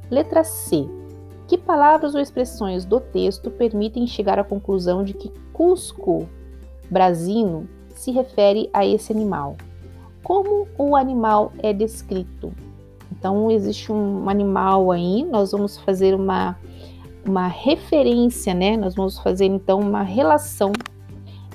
Letra 0.10 0.44
C. 0.44 0.88
Que 1.48 1.58
palavras 1.58 2.14
ou 2.14 2.22
expressões 2.22 2.86
do 2.86 3.00
texto 3.00 3.50
permitem 3.50 4.06
chegar 4.06 4.38
à 4.38 4.44
conclusão 4.44 5.04
de 5.04 5.14
que 5.14 5.32
Cusco 5.52 6.30
brasino 6.90 7.68
se 7.96 8.12
refere 8.12 8.70
a 8.72 8.86
esse 8.86 9.12
animal? 9.12 9.56
Como 10.24 10.68
o 10.78 10.96
animal 10.96 11.52
é 11.64 11.74
descrito? 11.74 12.54
Então, 13.20 13.52
existe 13.52 13.92
um 13.92 14.30
animal 14.30 14.92
aí, 14.92 15.24
nós 15.26 15.52
vamos 15.52 15.78
fazer 15.78 16.16
uma, 16.16 16.58
uma 17.26 17.48
referência, 17.48 18.54
né? 18.54 18.78
Nós 18.78 18.96
vamos 18.96 19.20
fazer 19.20 19.46
então 19.46 19.80
uma 19.80 20.02
relação 20.02 20.72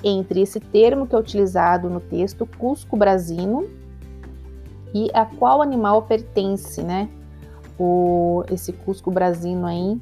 entre 0.03 0.41
esse 0.41 0.59
termo 0.59 1.07
que 1.07 1.15
é 1.15 1.17
utilizado 1.17 1.89
no 1.89 1.99
texto, 1.99 2.47
Cusco 2.57 2.95
brasino, 2.95 3.67
e 4.93 5.09
a 5.13 5.25
qual 5.25 5.61
animal 5.61 6.03
pertence, 6.03 6.83
né? 6.83 7.09
o, 7.77 8.43
esse 8.51 8.71
Cusco 8.71 9.11
Brasino 9.11 9.65
aí, 9.65 9.99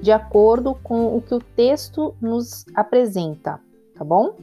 de 0.00 0.12
acordo 0.12 0.74
com 0.74 1.16
o 1.16 1.22
que 1.22 1.34
o 1.34 1.40
texto 1.40 2.14
nos 2.20 2.64
apresenta, 2.74 3.60
tá 3.94 4.04
bom? 4.04 4.36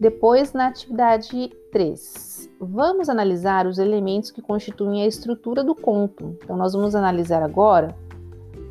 Depois, 0.00 0.52
na 0.52 0.68
atividade 0.68 1.52
3, 1.70 2.31
vamos 2.66 3.08
analisar 3.08 3.66
os 3.66 3.78
elementos 3.78 4.30
que 4.30 4.40
constituem 4.40 5.02
a 5.02 5.06
estrutura 5.06 5.64
do 5.64 5.74
conto. 5.74 6.36
Então, 6.42 6.56
nós 6.56 6.72
vamos 6.72 6.94
analisar 6.94 7.42
agora 7.42 7.94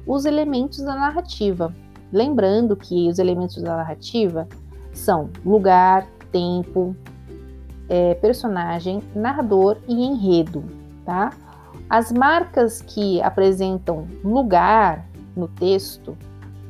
os 0.08 0.26
elementos 0.26 0.80
da 0.80 0.96
narrativa. 0.96 1.74
Lembrando 2.12 2.76
que 2.76 3.10
os 3.10 3.20
elementos 3.20 3.62
da 3.62 3.78
narrativa 3.78 4.48
são 4.94 5.30
lugar, 5.46 6.08
tempo, 6.32 6.96
é, 7.90 8.16
personagem, 8.16 9.02
narrador 9.14 9.78
e 9.88 9.94
enredo, 9.94 10.64
tá? 11.06 11.32
As 11.90 12.12
marcas 12.12 12.82
que 12.82 13.22
apresentam 13.22 14.08
lugar 14.24 15.06
no 15.36 15.48
texto 15.48 16.18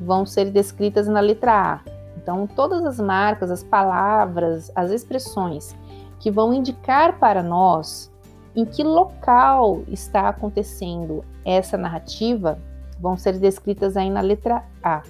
vão 0.00 0.26
ser 0.26 0.50
descritas 0.50 1.06
na 1.06 1.20
letra 1.20 1.74
A. 1.74 1.80
Então, 2.16 2.46
todas 2.46 2.84
as 2.84 2.98
marcas, 2.98 3.50
as 3.50 3.62
palavras, 3.62 4.70
as 4.74 4.90
expressões 4.90 5.74
que 6.22 6.30
vão 6.30 6.54
indicar 6.54 7.18
para 7.18 7.42
nós 7.42 8.10
em 8.54 8.64
que 8.64 8.84
local 8.84 9.82
está 9.88 10.28
acontecendo 10.28 11.24
essa 11.44 11.76
narrativa 11.76 12.58
vão 13.00 13.16
ser 13.16 13.38
descritas 13.38 13.96
aí 13.96 14.08
na 14.08 14.20
letra 14.20 14.62
A. 14.80 15.02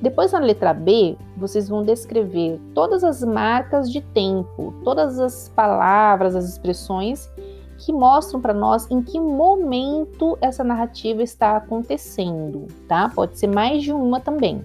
Depois, 0.00 0.32
na 0.32 0.38
letra 0.38 0.72
B, 0.72 1.16
vocês 1.36 1.68
vão 1.68 1.84
descrever 1.84 2.58
todas 2.74 3.04
as 3.04 3.22
marcas 3.22 3.92
de 3.92 4.00
tempo, 4.00 4.72
todas 4.82 5.20
as 5.20 5.50
palavras, 5.50 6.34
as 6.34 6.48
expressões 6.48 7.30
que 7.78 7.92
mostram 7.92 8.40
para 8.40 8.54
nós 8.54 8.90
em 8.90 9.02
que 9.02 9.20
momento 9.20 10.38
essa 10.40 10.64
narrativa 10.64 11.22
está 11.22 11.56
acontecendo, 11.56 12.66
tá? 12.88 13.10
Pode 13.14 13.38
ser 13.38 13.48
mais 13.48 13.82
de 13.82 13.92
uma 13.92 14.20
também. 14.20 14.64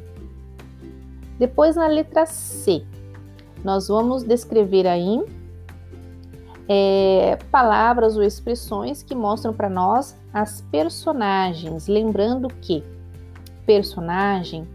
Depois, 1.37 1.75
na 1.75 1.87
letra 1.87 2.25
C, 2.25 2.81
nós 3.61 3.89
vamos 3.89 4.23
descrever 4.23 4.87
aí 4.87 5.21
é, 6.71 7.35
palavras 7.51 8.15
ou 8.15 8.21
expressões 8.21 9.01
que 9.01 9.15
mostram 9.15 9.51
para 9.51 9.67
nós 9.67 10.15
as 10.31 10.61
personagens. 10.61 11.87
Lembrando 11.87 12.47
que 12.47 12.83
personagem 13.65 14.67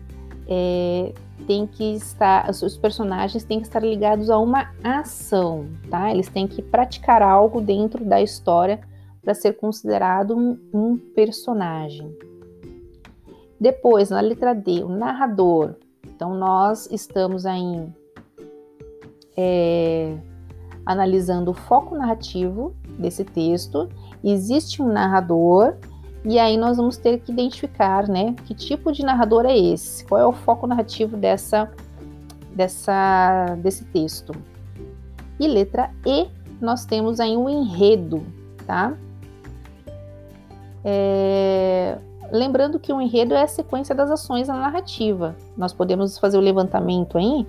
é, 0.48 1.12
tem 1.46 1.68
que 1.68 1.94
estar, 1.94 2.50
os 2.50 2.76
personagens 2.76 3.44
têm 3.44 3.60
que 3.60 3.66
estar 3.66 3.78
ligados 3.78 4.28
a 4.28 4.38
uma 4.38 4.72
ação, 4.82 5.68
tá? 5.88 6.10
Eles 6.10 6.28
têm 6.28 6.48
que 6.48 6.60
praticar 6.60 7.22
algo 7.22 7.60
dentro 7.60 8.04
da 8.04 8.20
história 8.20 8.80
para 9.22 9.32
ser 9.32 9.52
considerado 9.52 10.36
um, 10.36 10.58
um, 10.72 10.98
personagem. 10.98 12.12
Depois, 13.58 14.10
na 14.10 14.20
letra 14.20 14.52
D, 14.52 14.82
o 14.82 14.88
narrador. 14.88 15.76
Então, 16.04 16.34
nós 16.34 16.88
estamos 16.90 17.46
aí 17.46 17.88
é, 19.36 20.18
analisando 20.84 21.50
o 21.50 21.54
foco 21.54 21.94
narrativo 21.96 22.74
desse 22.98 23.24
texto. 23.24 23.88
Existe 24.22 24.82
um 24.82 24.92
narrador 24.92 25.74
e 26.24 26.38
aí 26.38 26.56
nós 26.56 26.78
vamos 26.78 26.96
ter 26.96 27.18
que 27.18 27.30
identificar, 27.30 28.08
né, 28.08 28.34
que 28.44 28.54
tipo 28.54 28.90
de 28.90 29.04
narrador 29.04 29.44
é 29.44 29.56
esse, 29.56 30.04
qual 30.06 30.20
é 30.20 30.26
o 30.26 30.32
foco 30.32 30.66
narrativo 30.66 31.16
dessa, 31.16 31.70
dessa, 32.54 33.56
desse 33.58 33.84
texto. 33.84 34.32
E 35.38 35.46
letra 35.46 35.90
E, 36.06 36.28
nós 36.60 36.86
temos 36.86 37.20
aí 37.20 37.36
um 37.36 37.48
enredo, 37.48 38.24
tá? 38.66 38.96
É, 40.82 41.98
lembrando 42.30 42.78
que 42.78 42.92
o 42.92 43.00
enredo 43.00 43.34
é 43.34 43.42
a 43.42 43.48
sequência 43.48 43.94
das 43.94 44.10
ações 44.10 44.48
na 44.48 44.54
narrativa. 44.54 45.36
Nós 45.56 45.72
podemos 45.72 46.18
fazer 46.18 46.38
o 46.38 46.40
levantamento 46.40 47.18
aí 47.18 47.46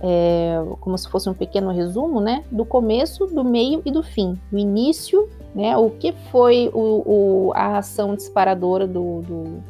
é, 0.00 0.56
como 0.80 0.96
se 0.96 1.08
fosse 1.08 1.28
um 1.28 1.34
pequeno 1.34 1.70
resumo, 1.70 2.20
né, 2.20 2.44
do 2.50 2.64
começo, 2.64 3.26
do 3.26 3.44
meio 3.44 3.82
e 3.84 3.90
do 3.90 4.02
fim. 4.02 4.38
O 4.52 4.58
início, 4.58 5.28
né, 5.54 5.76
o 5.76 5.90
que 5.90 6.12
foi 6.30 6.70
o, 6.72 7.02
o, 7.06 7.52
a 7.54 7.78
ação 7.78 8.14
disparadora 8.14 8.86
do, 8.86 9.22
do, 9.22 9.62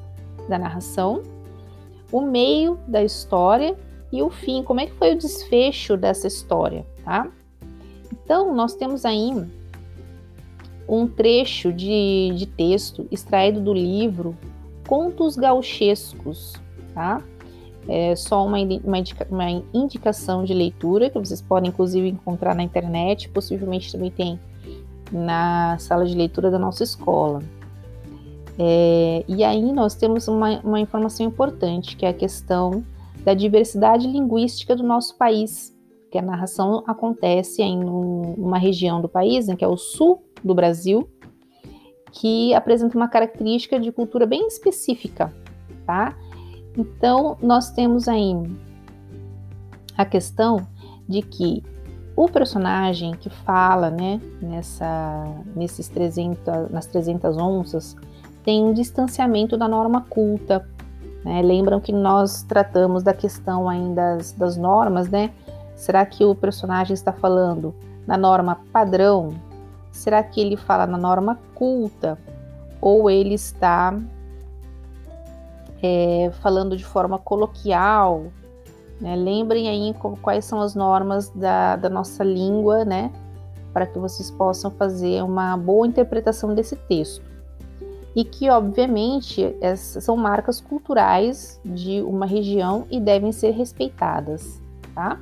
da 0.48 0.58
narração, 0.58 1.22
o 2.10 2.20
meio 2.20 2.78
da 2.86 3.02
história 3.02 3.76
e 4.12 4.22
o 4.22 4.30
fim, 4.30 4.62
como 4.62 4.80
é 4.80 4.86
que 4.86 4.94
foi 4.94 5.12
o 5.12 5.18
desfecho 5.18 5.96
dessa 5.96 6.26
história, 6.26 6.86
tá? 7.04 7.28
Então, 8.12 8.54
nós 8.54 8.74
temos 8.74 9.04
aí 9.04 9.32
um 10.88 11.06
trecho 11.06 11.72
de, 11.72 12.32
de 12.34 12.46
texto 12.46 13.06
extraído 13.10 13.60
do 13.60 13.74
livro 13.74 14.36
Contos 14.86 15.36
Gauchescos, 15.36 16.54
tá? 16.94 17.20
É 17.88 18.16
só 18.16 18.44
uma, 18.44 18.58
uma, 18.84 18.98
indica, 18.98 19.26
uma, 19.30 19.50
indicação 19.72 20.44
de 20.44 20.52
leitura 20.52 21.08
que 21.08 21.18
vocês 21.18 21.40
podem 21.40 21.70
inclusive 21.70 22.08
encontrar 22.08 22.54
na 22.54 22.62
internet, 22.62 23.28
possivelmente 23.28 23.92
também 23.92 24.10
tem 24.10 24.40
na 25.12 25.76
sala 25.78 26.04
de 26.04 26.14
leitura 26.14 26.50
da 26.50 26.58
nossa 26.58 26.82
escola. 26.82 27.42
É, 28.58 29.24
e 29.28 29.44
aí 29.44 29.72
nós 29.72 29.94
temos 29.94 30.26
uma, 30.28 30.60
uma 30.60 30.80
informação 30.80 31.26
importante, 31.26 31.96
que 31.96 32.06
é 32.06 32.08
a 32.08 32.14
questão 32.14 32.84
da 33.24 33.34
diversidade 33.34 34.06
linguística 34.06 34.74
do 34.74 34.82
nosso 34.82 35.16
país, 35.16 35.76
que 36.10 36.18
a 36.18 36.22
narração 36.22 36.82
acontece 36.86 37.62
em 37.62 37.84
uma 37.84 38.58
região 38.58 39.00
do 39.00 39.08
país, 39.08 39.46
né, 39.46 39.56
que 39.56 39.64
é 39.64 39.68
o 39.68 39.76
sul 39.76 40.24
do 40.42 40.54
Brasil, 40.54 41.08
que 42.12 42.54
apresenta 42.54 42.96
uma 42.96 43.08
característica 43.08 43.78
de 43.78 43.92
cultura 43.92 44.26
bem 44.26 44.46
específica, 44.46 45.34
tá? 45.84 46.16
Então, 46.76 47.36
nós 47.40 47.70
temos 47.70 48.06
aí 48.06 48.34
a 49.96 50.04
questão 50.04 50.66
de 51.08 51.22
que 51.22 51.62
o 52.14 52.28
personagem 52.28 53.12
que 53.12 53.28
fala, 53.28 53.90
né, 53.90 54.20
nessa, 54.40 55.24
nesses 55.54 55.88
300, 55.88 56.70
nas 56.70 56.86
300 56.86 57.36
onças, 57.36 57.96
tem 58.42 58.64
um 58.64 58.72
distanciamento 58.72 59.56
da 59.56 59.68
norma 59.68 60.02
culta. 60.08 60.66
Né? 61.24 61.42
Lembram 61.42 61.80
que 61.80 61.92
nós 61.92 62.42
tratamos 62.42 63.02
da 63.02 63.12
questão 63.12 63.68
ainda 63.68 64.16
das, 64.16 64.32
das 64.32 64.56
normas, 64.56 65.08
né? 65.08 65.30
Será 65.74 66.06
que 66.06 66.24
o 66.24 66.34
personagem 66.34 66.94
está 66.94 67.12
falando 67.12 67.74
na 68.06 68.16
norma 68.16 68.60
padrão? 68.72 69.34
Será 69.92 70.22
que 70.22 70.40
ele 70.40 70.56
fala 70.56 70.86
na 70.86 70.96
norma 70.96 71.38
culta? 71.54 72.18
Ou 72.80 73.10
ele 73.10 73.34
está 73.34 73.94
é, 75.82 76.30
falando 76.40 76.76
de 76.76 76.84
forma 76.84 77.18
coloquial. 77.18 78.26
Né? 79.00 79.14
Lembrem 79.16 79.68
aí 79.68 79.94
quais 80.22 80.44
são 80.44 80.60
as 80.60 80.74
normas 80.74 81.28
da, 81.30 81.76
da 81.76 81.88
nossa 81.88 82.24
língua, 82.24 82.84
né? 82.84 83.12
Para 83.72 83.86
que 83.86 83.98
vocês 83.98 84.30
possam 84.30 84.70
fazer 84.70 85.22
uma 85.22 85.56
boa 85.56 85.86
interpretação 85.86 86.54
desse 86.54 86.76
texto. 86.76 87.24
E 88.14 88.24
que, 88.24 88.48
obviamente, 88.48 89.54
são 89.76 90.16
marcas 90.16 90.58
culturais 90.58 91.60
de 91.62 92.00
uma 92.00 92.24
região 92.24 92.86
e 92.90 92.98
devem 92.98 93.30
ser 93.30 93.50
respeitadas, 93.50 94.58
tá? 94.94 95.20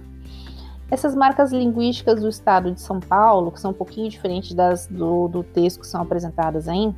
Essas 0.89 1.13
marcas 1.13 1.51
linguísticas 1.51 2.21
do 2.21 2.29
estado 2.29 2.71
de 2.71 2.81
São 2.81 3.01
Paulo, 3.01 3.51
que 3.51 3.59
são 3.59 3.73
um 3.73 3.75
pouquinho 3.75 4.09
diferentes 4.09 4.55
das 4.55 4.87
do, 4.87 5.27
do 5.27 5.43
texto 5.43 5.81
que 5.81 5.89
são 5.89 6.01
apresentadas 6.01 6.69
aí, 6.69 6.95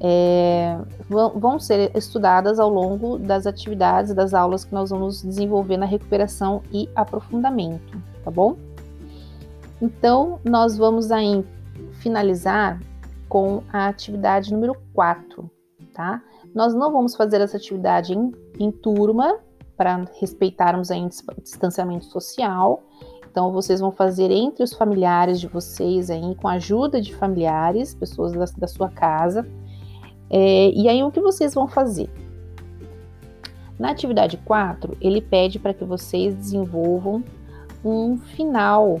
é, 0.00 0.78
vão 1.08 1.58
ser 1.58 1.90
estudadas 1.96 2.60
ao 2.60 2.70
longo 2.70 3.18
das 3.18 3.46
atividades 3.46 4.14
das 4.14 4.32
aulas 4.32 4.64
que 4.64 4.72
nós 4.72 4.90
vamos 4.90 5.22
desenvolver 5.22 5.76
na 5.76 5.86
recuperação 5.86 6.62
e 6.72 6.88
aprofundamento, 6.94 8.00
tá 8.24 8.30
bom? 8.30 8.56
Então, 9.80 10.40
nós 10.44 10.76
vamos 10.76 11.10
aí 11.10 11.44
finalizar 11.94 12.80
com 13.28 13.62
a 13.72 13.88
atividade 13.88 14.52
número 14.52 14.76
4, 14.94 15.50
tá? 15.94 16.22
Nós 16.54 16.74
não 16.74 16.92
vamos 16.92 17.14
fazer 17.14 17.40
essa 17.40 17.56
atividade 17.56 18.12
em, 18.12 18.32
em 18.58 18.70
turma, 18.70 19.38
para 19.78 20.04
respeitarmos 20.20 20.90
aí 20.90 21.00
o 21.04 21.40
distanciamento 21.40 22.06
social. 22.06 22.82
Então, 23.30 23.52
vocês 23.52 23.78
vão 23.78 23.92
fazer 23.92 24.28
entre 24.32 24.64
os 24.64 24.72
familiares 24.72 25.38
de 25.38 25.46
vocês 25.46 26.10
aí, 26.10 26.34
com 26.34 26.48
a 26.48 26.54
ajuda 26.54 27.00
de 27.00 27.14
familiares, 27.14 27.94
pessoas 27.94 28.32
da, 28.32 28.44
da 28.58 28.66
sua 28.66 28.88
casa, 28.88 29.46
é, 30.30 30.70
e 30.70 30.88
aí, 30.88 31.02
o 31.02 31.10
que 31.10 31.20
vocês 31.20 31.54
vão 31.54 31.66
fazer? 31.66 32.10
Na 33.78 33.90
atividade 33.90 34.36
4, 34.38 34.96
ele 35.00 35.20
pede 35.20 35.58
para 35.58 35.72
que 35.72 35.84
vocês 35.84 36.34
desenvolvam 36.34 37.22
um 37.84 38.18
final, 38.18 39.00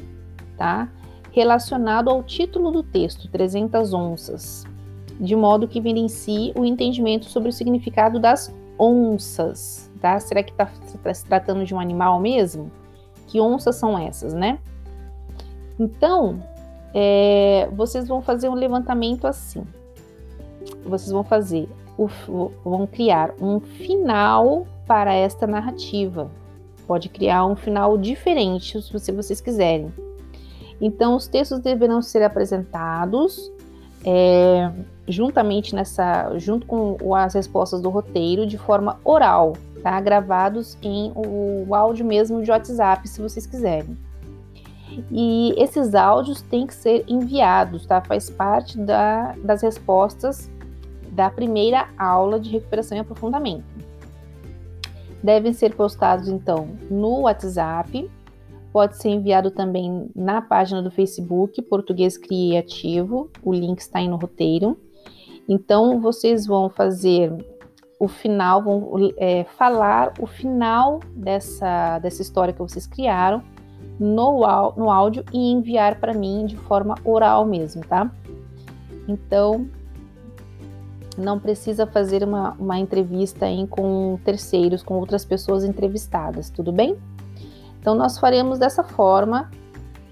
tá? 0.56 0.88
Relacionado 1.32 2.08
ao 2.08 2.22
título 2.22 2.70
do 2.70 2.82
texto, 2.82 3.28
300 3.28 3.92
onças, 3.92 4.64
de 5.20 5.34
modo 5.34 5.68
que 5.68 5.78
evidencie 5.78 6.52
o 6.56 6.64
entendimento 6.64 7.26
sobre 7.26 7.48
o 7.48 7.52
significado 7.52 8.18
das 8.18 8.54
onças, 8.78 9.90
tá? 10.00 10.18
Será 10.20 10.42
que 10.42 10.52
está 10.52 10.66
tá 11.02 11.14
se 11.14 11.24
tratando 11.24 11.64
de 11.64 11.74
um 11.74 11.80
animal 11.80 12.20
mesmo? 12.20 12.70
Que 13.26 13.40
onças 13.40 13.76
são 13.76 13.98
essas, 13.98 14.32
né? 14.32 14.60
Então, 15.78 16.40
é, 16.94 17.68
vocês 17.72 18.08
vão 18.08 18.22
fazer 18.22 18.48
um 18.48 18.54
levantamento 18.54 19.26
assim 19.26 19.66
vocês 20.84 21.10
vão 21.10 21.24
fazer, 21.24 21.68
o, 21.96 22.08
vão 22.64 22.86
criar 22.86 23.34
um 23.40 23.60
final 23.60 24.66
para 24.86 25.12
esta 25.12 25.46
narrativa. 25.46 26.30
Pode 26.86 27.08
criar 27.08 27.44
um 27.44 27.54
final 27.54 27.98
diferente 27.98 28.80
se 28.80 29.12
vocês 29.12 29.40
quiserem. 29.40 29.92
Então, 30.80 31.16
os 31.16 31.26
textos 31.26 31.58
deverão 31.58 32.00
ser 32.00 32.22
apresentados 32.22 33.52
é, 34.04 34.70
juntamente 35.06 35.74
nessa, 35.74 36.38
junto 36.38 36.66
com 36.66 37.14
as 37.14 37.34
respostas 37.34 37.80
do 37.80 37.90
roteiro, 37.90 38.46
de 38.46 38.56
forma 38.56 38.98
oral, 39.04 39.54
tá? 39.82 40.00
Gravados 40.00 40.78
em 40.82 41.12
o 41.14 41.74
áudio 41.74 42.06
mesmo 42.06 42.42
de 42.42 42.50
WhatsApp, 42.50 43.08
se 43.08 43.20
vocês 43.20 43.46
quiserem. 43.46 43.98
E 45.10 45.54
esses 45.56 45.94
áudios 45.94 46.40
têm 46.42 46.66
que 46.66 46.74
ser 46.74 47.04
enviados, 47.06 47.84
tá? 47.84 48.00
Faz 48.00 48.30
parte 48.30 48.78
da, 48.78 49.34
das 49.42 49.62
respostas 49.62 50.50
da 51.18 51.28
primeira 51.28 51.88
aula 51.98 52.38
de 52.38 52.48
recuperação 52.48 52.96
e 52.96 53.00
aprofundamento. 53.00 53.64
Devem 55.20 55.52
ser 55.52 55.74
postados 55.74 56.28
então 56.28 56.68
no 56.88 57.22
WhatsApp, 57.22 58.08
pode 58.72 58.96
ser 58.96 59.08
enviado 59.08 59.50
também 59.50 60.08
na 60.14 60.40
página 60.40 60.80
do 60.80 60.92
Facebook 60.92 61.60
Português 61.62 62.16
Criativo, 62.16 63.28
o 63.42 63.52
link 63.52 63.80
está 63.80 63.98
aí 63.98 64.06
no 64.06 64.14
roteiro. 64.14 64.78
Então 65.48 66.00
vocês 66.00 66.46
vão 66.46 66.70
fazer 66.70 67.32
o 67.98 68.06
final, 68.06 68.62
vão 68.62 69.12
é, 69.16 69.42
falar 69.42 70.12
o 70.20 70.26
final 70.26 71.00
dessa, 71.16 71.98
dessa 71.98 72.22
história 72.22 72.54
que 72.54 72.60
vocês 72.60 72.86
criaram 72.86 73.42
no, 73.98 74.38
no 74.76 74.88
áudio 74.88 75.24
e 75.32 75.50
enviar 75.50 75.98
para 75.98 76.14
mim 76.14 76.46
de 76.46 76.56
forma 76.56 76.94
oral 77.04 77.44
mesmo, 77.44 77.84
tá? 77.84 78.08
Então, 79.08 79.68
não 81.18 81.38
precisa 81.38 81.86
fazer 81.86 82.22
uma, 82.22 82.52
uma 82.58 82.78
entrevista 82.78 83.46
em, 83.46 83.66
com 83.66 84.18
terceiros, 84.24 84.82
com 84.82 84.94
outras 84.94 85.24
pessoas 85.24 85.64
entrevistadas, 85.64 86.48
tudo 86.48 86.72
bem? 86.72 86.96
Então, 87.80 87.94
nós 87.94 88.18
faremos 88.18 88.58
dessa 88.58 88.82
forma 88.82 89.50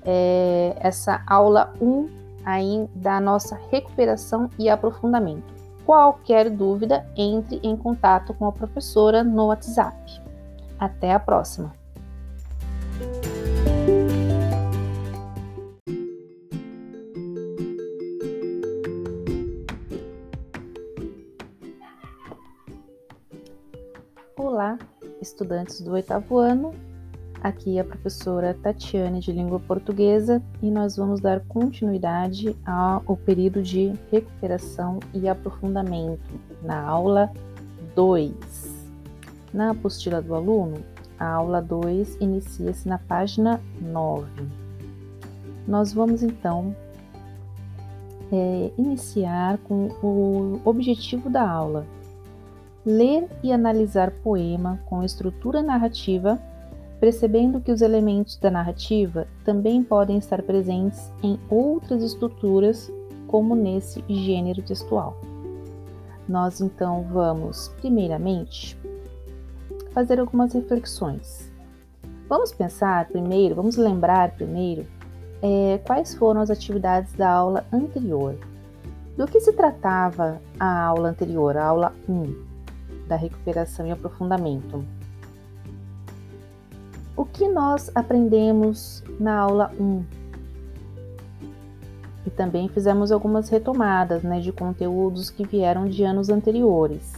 é, 0.04 0.76
essa 0.80 1.22
aula 1.26 1.72
1 1.80 2.08
aí 2.44 2.88
da 2.94 3.20
nossa 3.20 3.58
recuperação 3.70 4.48
e 4.58 4.68
aprofundamento. 4.68 5.54
Qualquer 5.84 6.50
dúvida, 6.50 7.06
entre 7.16 7.60
em 7.62 7.76
contato 7.76 8.34
com 8.34 8.46
a 8.46 8.52
professora 8.52 9.22
no 9.22 9.46
WhatsApp. 9.46 10.20
Até 10.78 11.12
a 11.12 11.20
próxima! 11.20 11.72
Olá, 24.46 24.78
estudantes 25.20 25.80
do 25.80 25.90
oitavo 25.90 26.38
ano. 26.38 26.72
Aqui 27.42 27.78
é 27.78 27.80
a 27.80 27.85
professora 27.85 28.54
Tatiane 28.54 29.18
de 29.18 29.32
Língua 29.32 29.59
Portuguesa 29.59 30.40
e 30.62 30.70
nós 30.70 30.96
vamos 30.96 31.20
dar 31.20 31.40
continuidade 31.46 32.56
ao 32.64 33.16
período 33.16 33.61
de 33.61 33.92
recuperação 34.09 35.00
e 35.12 35.28
aprofundamento 35.28 36.40
na 36.62 36.80
aula 36.80 37.28
2. 37.96 38.87
Na 39.52 39.72
apostila 39.72 40.22
do 40.22 40.32
aluno, 40.32 40.76
a 41.18 41.26
aula 41.26 41.61
2 41.61 42.18
inicia-se 42.20 42.88
na 42.88 42.98
página 42.98 43.61
9. 43.80 44.28
Nós 45.66 45.92
vamos 45.92 46.22
então 46.22 46.72
é, 48.30 48.70
iniciar 48.78 49.59
com 49.59 49.88
o 50.00 50.61
objetivo 50.64 51.28
da 51.28 51.42
aula, 51.42 51.85
ler 52.87 53.29
e 53.42 53.53
analisar 53.53 54.12
poema 54.22 54.79
com 54.87 55.03
estrutura 55.03 55.61
narrativa, 55.61 56.38
percebendo 57.01 57.61
que 57.61 57.72
os 57.72 57.83
elementos 57.83 58.37
da 58.37 58.49
narrativa 58.49 59.27
também 59.44 59.83
podem 59.83 60.16
estar 60.18 60.40
presentes 60.42 61.12
em 61.20 61.38
outras 61.51 62.03
estruturas, 62.03 62.90
como 63.27 63.57
nesse 63.57 64.05
gênero 64.09 64.62
textual. 64.62 65.16
Nós 66.29 66.61
então 66.61 67.05
vamos, 67.12 67.68
primeiramente, 67.81 68.79
fazer 69.90 70.20
algumas 70.20 70.53
reflexões. 70.53 71.51
Vamos 72.29 72.53
pensar 72.53 73.09
primeiro, 73.09 73.57
vamos 73.57 73.77
lembrar 73.77 74.31
primeiro 74.33 74.87
é, 75.42 75.79
quais 75.85 76.14
foram 76.14 76.40
as 76.40 76.51
atividades 76.51 77.12
da 77.14 77.31
aula 77.31 77.64
anterior. 77.72 78.37
Do 79.16 79.27
que 79.27 79.40
se 79.40 79.53
tratava 79.53 80.40
a 80.59 80.85
aula 80.85 81.09
anterior, 81.09 81.57
a 81.57 81.64
aula 81.64 81.92
1? 82.09 82.45
Da 83.06 83.16
recuperação 83.16 83.86
e 83.86 83.90
aprofundamento. 83.90 84.84
O 87.16 87.24
que 87.24 87.48
nós 87.48 87.90
aprendemos 87.94 89.02
na 89.18 89.38
aula 89.38 89.72
1? 89.80 90.04
E 92.26 92.30
também 92.30 92.68
fizemos 92.68 93.10
algumas 93.10 93.48
retomadas 93.48 94.22
né, 94.22 94.40
de 94.40 94.52
conteúdos 94.52 95.30
que 95.30 95.46
vieram 95.46 95.86
de 95.86 96.04
anos 96.04 96.28
anteriores. 96.28 97.14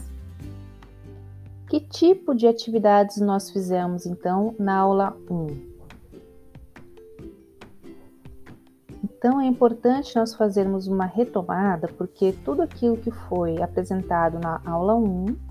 Que 1.67 1.79
tipo 1.79 2.33
de 2.33 2.47
atividades 2.47 3.17
nós 3.17 3.49
fizemos 3.49 4.05
então 4.05 4.55
na 4.57 4.77
aula 4.77 5.17
1? 5.29 5.69
Então 9.03 9.41
é 9.41 9.45
importante 9.45 10.15
nós 10.15 10.33
fazermos 10.33 10.87
uma 10.87 11.05
retomada, 11.05 11.89
porque 11.97 12.31
tudo 12.45 12.61
aquilo 12.61 12.95
que 12.95 13.11
foi 13.11 13.61
apresentado 13.61 14.39
na 14.39 14.61
aula 14.65 14.95
1 14.95 15.48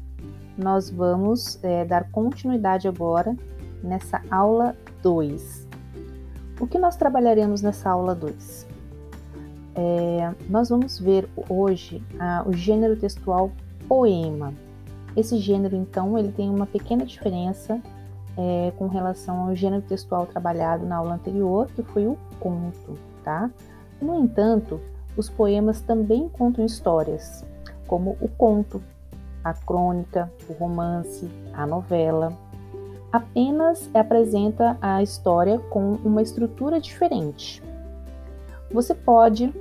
nós 0.59 0.91
vamos 0.91 1.63
é, 1.63 1.85
dar 1.85 2.11
continuidade 2.11 2.89
agora 2.89 3.35
nessa 3.83 4.21
aula 4.29 4.77
2. 5.03 5.69
O 6.61 6.67
que 6.67 6.79
nós 6.79 6.97
trabalharemos 6.97 7.63
nessa 7.63 7.89
aula 7.91 8.15
2? 8.15 8.67
É, 9.77 10.35
nós 10.51 10.69
vamos 10.69 10.99
ver 10.99 11.29
hoje 11.49 12.03
ah, 12.19 12.43
o 12.45 12.53
gênero 12.53 12.97
textual 12.97 13.53
poema. 13.87 14.53
Esse 15.17 15.39
gênero, 15.39 15.77
então, 15.77 16.19
ele 16.19 16.33
tem 16.33 16.51
uma 16.51 16.67
pequena 16.67 17.07
diferença 17.07 17.81
é, 18.37 18.73
com 18.77 18.89
relação 18.89 19.49
ao 19.49 19.55
gênero 19.55 19.83
textual 19.83 20.27
trabalhado 20.27 20.85
na 20.85 20.97
aula 20.97 21.15
anterior, 21.15 21.69
que 21.75 21.83
foi 21.83 22.07
o 22.07 22.19
conto, 22.41 22.99
tá? 23.23 23.51
No 24.03 24.17
entanto, 24.17 24.81
os 25.17 25.29
poemas 25.29 25.81
também 25.81 26.29
contam 26.29 26.65
histórias, 26.65 27.45
como 27.87 28.17
o 28.21 28.29
conto, 28.29 28.83
a 29.51 29.55
crônica, 29.55 30.31
o 30.49 30.53
romance, 30.53 31.29
a 31.53 31.67
novela. 31.67 32.33
Apenas 33.13 33.89
apresenta 33.95 34.77
a 34.81 35.03
história 35.03 35.59
com 35.71 35.95
uma 36.05 36.23
estrutura 36.23 36.81
diferente. 36.81 37.63
Você 38.71 38.95
pode, 38.95 39.53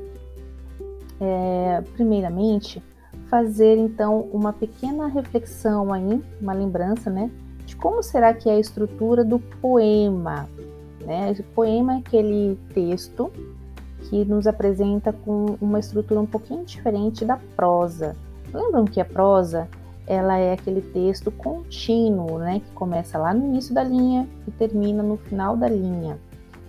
é, 1.21 1.81
primeiramente, 1.93 2.83
fazer 3.29 3.77
então 3.77 4.21
uma 4.31 4.51
pequena 4.51 5.07
reflexão 5.07 5.93
aí, 5.93 6.21
uma 6.41 6.53
lembrança, 6.53 7.09
né, 7.09 7.31
de 7.65 7.75
como 7.75 8.01
será 8.01 8.33
que 8.33 8.49
é 8.49 8.53
a 8.53 8.59
estrutura 8.59 9.23
do 9.23 9.39
poema. 9.39 10.49
Né? 11.05 11.33
O 11.39 11.43
poema 11.43 11.95
é 11.95 11.97
aquele 11.97 12.57
texto 12.73 13.31
que 14.09 14.23
nos 14.25 14.47
apresenta 14.47 15.11
com 15.11 15.57
uma 15.59 15.79
estrutura 15.79 16.19
um 16.19 16.25
pouquinho 16.25 16.63
diferente 16.63 17.25
da 17.25 17.37
prosa. 17.55 18.15
Lembram 18.53 18.85
que 18.85 19.01
a 19.01 19.05
prosa 19.05 19.67
ela 20.07 20.37
é 20.37 20.53
aquele 20.53 20.81
texto 20.81 21.29
contínuo, 21.29 22.39
né, 22.39 22.61
que 22.61 22.71
começa 22.71 23.17
lá 23.17 23.33
no 23.33 23.45
início 23.45 23.75
da 23.75 23.83
linha 23.83 24.27
e 24.47 24.51
termina 24.51 25.03
no 25.03 25.17
final 25.17 25.57
da 25.57 25.67
linha. 25.67 26.17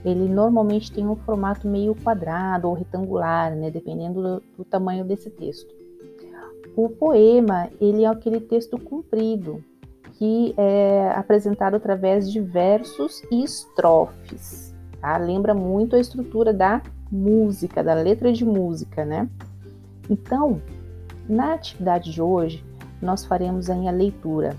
Ele 0.04 0.28
normalmente 0.28 0.92
tem 0.92 1.06
um 1.06 1.16
formato 1.16 1.66
meio 1.68 1.94
quadrado 1.94 2.68
ou 2.68 2.74
retangular, 2.74 3.54
né, 3.54 3.70
dependendo 3.70 4.20
do, 4.20 4.42
do 4.58 4.64
tamanho 4.64 5.04
desse 5.04 5.30
texto. 5.30 5.72
O 6.76 6.88
poema, 6.88 7.68
ele 7.80 8.04
é 8.04 8.06
aquele 8.06 8.40
texto 8.40 8.78
comprido, 8.78 9.64
que 10.12 10.52
é 10.56 11.12
apresentado 11.14 11.74
através 11.74 12.30
de 12.30 12.40
versos 12.40 13.22
e 13.30 13.44
estrofes. 13.44 14.74
Tá? 15.00 15.16
Lembra 15.16 15.54
muito 15.54 15.94
a 15.94 16.00
estrutura 16.00 16.52
da 16.52 16.82
música, 17.10 17.82
da 17.82 17.94
letra 17.94 18.32
de 18.32 18.44
música, 18.44 19.04
né? 19.04 19.28
Então, 20.10 20.60
na 21.28 21.54
atividade 21.54 22.12
de 22.12 22.22
hoje, 22.22 22.64
nós 23.00 23.24
faremos 23.24 23.70
aí 23.70 23.86
a 23.88 23.92
leitura 23.92 24.56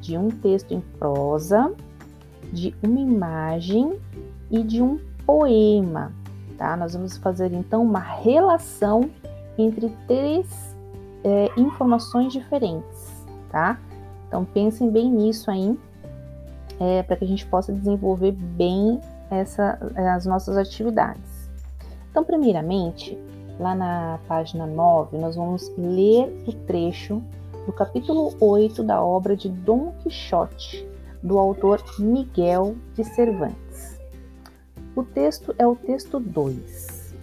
de 0.00 0.16
um 0.16 0.28
texto 0.30 0.72
em 0.72 0.80
prosa, 0.98 1.72
de 2.52 2.74
uma 2.82 2.98
imagem 2.98 3.98
e 4.50 4.62
de 4.62 4.82
um 4.82 4.98
poema, 5.24 6.12
tá? 6.58 6.76
Nós 6.76 6.94
vamos 6.94 7.16
fazer 7.16 7.52
então 7.52 7.82
uma 7.82 8.00
relação 8.00 9.08
entre 9.56 9.90
três 10.06 10.76
é, 11.24 11.48
informações 11.56 12.32
diferentes, 12.32 13.24
tá? 13.50 13.78
Então 14.26 14.44
pensem 14.44 14.90
bem 14.90 15.10
nisso 15.10 15.50
aí, 15.50 15.78
é, 16.80 17.02
para 17.02 17.16
que 17.16 17.24
a 17.24 17.28
gente 17.28 17.46
possa 17.46 17.72
desenvolver 17.72 18.32
bem 18.32 19.00
essa, 19.30 19.78
as 20.14 20.26
nossas 20.26 20.56
atividades. 20.56 21.50
Então, 22.10 22.24
primeiramente, 22.24 23.16
lá 23.58 23.74
na 23.74 24.18
página 24.28 24.66
9, 24.66 25.16
nós 25.16 25.36
vamos 25.36 25.72
ler 25.78 26.44
o 26.46 26.52
trecho 26.52 27.22
do 27.66 27.72
capítulo 27.72 28.34
8 28.40 28.82
da 28.82 29.02
obra 29.02 29.36
de 29.36 29.48
Dom 29.48 29.92
Quixote, 30.02 30.86
do 31.22 31.38
autor 31.38 31.82
Miguel 31.98 32.74
de 32.94 33.04
Cervantes. 33.04 34.00
O 34.96 35.04
texto 35.04 35.54
é 35.58 35.66
o 35.66 35.76
texto 35.76 36.18
2. 36.18 37.14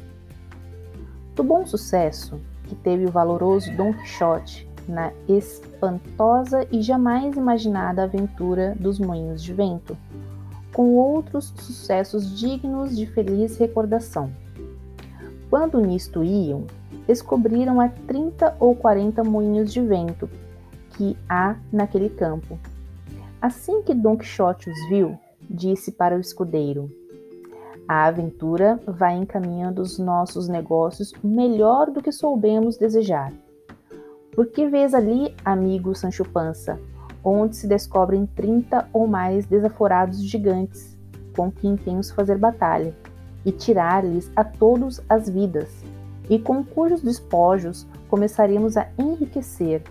Do 1.35 1.43
bom 1.43 1.65
sucesso 1.67 2.39
que 2.63 2.75
teve 2.75 3.05
o 3.05 3.11
valoroso 3.11 3.75
Dom 3.75 3.93
Quixote 3.93 4.67
na 4.87 5.11
espantosa 5.27 6.65
e 6.71 6.81
jamais 6.81 7.35
imaginada 7.35 8.03
aventura 8.03 8.75
dos 8.79 8.97
moinhos 8.97 9.43
de 9.43 9.53
vento, 9.53 9.95
com 10.73 10.95
outros 10.95 11.53
sucessos 11.57 12.39
dignos 12.39 12.95
de 12.95 13.05
feliz 13.05 13.57
recordação. 13.57 14.31
Quando 15.49 15.81
nisto 15.81 16.23
iam, 16.23 16.65
descobriram 17.09 17.81
a 17.81 17.89
30 17.89 18.55
ou 18.59 18.75
40 18.75 19.23
moinhos 19.23 19.73
de 19.73 19.81
vento 19.81 20.29
que 20.91 21.17
há 21.27 21.55
naquele 21.73 22.07
campo. 22.07 22.59
Assim 23.41 23.81
que 23.81 23.95
Don 23.95 24.15
Quixote 24.15 24.69
os 24.69 24.89
viu, 24.89 25.17
disse 25.49 25.91
para 25.91 26.15
o 26.15 26.19
escudeiro: 26.19 26.87
A 27.87 28.05
aventura 28.05 28.79
vai 28.85 29.15
encaminhando 29.15 29.81
os 29.81 29.97
nossos 29.97 30.47
negócios 30.47 31.11
melhor 31.23 31.89
do 31.89 31.99
que 31.99 32.11
soubemos 32.11 32.77
desejar. 32.77 33.33
Porque 34.33 34.67
vês 34.67 34.93
ali, 34.93 35.33
amigo 35.43 35.95
Sancho 35.95 36.23
Pança, 36.23 36.79
onde 37.23 37.55
se 37.55 37.65
descobrem 37.65 38.27
30 38.27 38.87
ou 38.93 39.07
mais 39.07 39.47
desaforados 39.47 40.21
gigantes, 40.21 40.95
com 41.35 41.51
quem 41.51 41.75
temos 41.75 42.11
fazer 42.11 42.37
batalha, 42.37 42.93
e 43.43 43.51
tirar-lhes 43.51 44.31
a 44.35 44.43
todos 44.43 45.01
as 45.09 45.27
vidas 45.27 45.83
e 46.29 46.37
com 46.37 46.63
cujos 46.63 47.01
despojos 47.01 47.87
começaremos 48.07 48.77
a 48.77 48.87
enriquecer, 48.97 49.81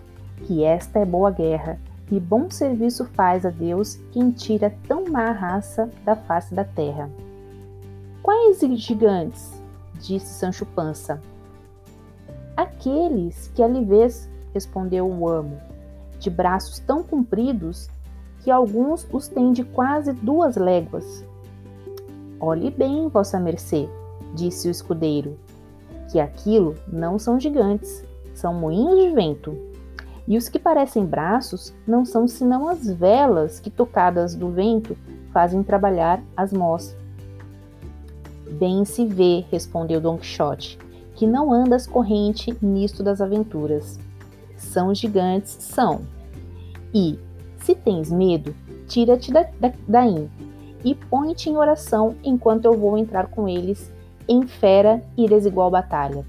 que 0.44 0.62
esta 0.62 1.00
é 1.00 1.04
boa 1.04 1.30
guerra, 1.30 1.80
e 2.10 2.18
bom 2.18 2.50
serviço 2.50 3.04
faz 3.04 3.44
a 3.44 3.50
Deus 3.50 3.96
quem 4.12 4.30
tira 4.30 4.74
tão 4.86 5.04
má 5.04 5.30
raça 5.30 5.90
da 6.04 6.16
face 6.16 6.54
da 6.54 6.64
terra. 6.64 7.10
Quais 8.22 8.60
gigantes? 8.60 9.52
disse 10.00 10.26
Sancho 10.26 10.64
Pança. 10.64 11.20
Aqueles 12.56 13.48
que 13.54 13.62
ali 13.62 13.84
vês, 13.84 14.28
respondeu 14.54 15.06
o 15.06 15.28
amo, 15.28 15.58
de 16.18 16.30
braços 16.30 16.78
tão 16.78 17.02
compridos 17.02 17.88
que 18.42 18.50
alguns 18.50 19.06
os 19.12 19.28
têm 19.28 19.52
de 19.52 19.64
quase 19.64 20.12
duas 20.12 20.56
léguas. 20.56 21.24
Olhe 22.40 22.70
bem, 22.70 23.08
vossa 23.08 23.38
mercê, 23.38 23.88
disse 24.34 24.68
o 24.68 24.70
escudeiro, 24.70 25.38
que 26.10 26.18
aquilo 26.18 26.74
não 26.86 27.18
são 27.18 27.38
gigantes, 27.38 28.04
são 28.34 28.54
moinhos 28.54 29.04
de 29.04 29.10
vento. 29.10 29.56
E 30.26 30.36
os 30.36 30.48
que 30.48 30.58
parecem 30.58 31.04
braços 31.04 31.74
não 31.86 32.04
são 32.04 32.28
senão 32.28 32.68
as 32.68 32.86
velas 32.86 33.60
que, 33.60 33.70
tocadas 33.70 34.34
do 34.34 34.50
vento, 34.50 34.96
fazem 35.32 35.62
trabalhar 35.62 36.22
as 36.36 36.52
mós. 36.52 36.96
Bem 38.52 38.84
se 38.84 39.04
vê, 39.04 39.44
respondeu 39.50 40.00
Don 40.00 40.18
Quixote, 40.18 40.78
que 41.14 41.26
não 41.26 41.52
andas 41.52 41.86
corrente 41.86 42.56
nisto 42.62 43.02
das 43.02 43.20
aventuras. 43.20 43.98
São 44.56 44.94
gigantes, 44.94 45.56
são. 45.60 46.02
E, 46.92 47.18
se 47.58 47.74
tens 47.74 48.10
medo, 48.10 48.54
tira-te 48.86 49.32
da, 49.32 49.42
da, 49.60 49.72
daí 49.86 50.28
e 50.84 50.94
põe-te 50.94 51.50
em 51.50 51.56
oração 51.56 52.14
enquanto 52.22 52.64
eu 52.64 52.76
vou 52.76 52.96
entrar 52.96 53.26
com 53.26 53.48
eles 53.48 53.92
em 54.28 54.46
fera 54.46 55.02
e 55.16 55.26
desigual 55.26 55.70
batalha. 55.70 56.24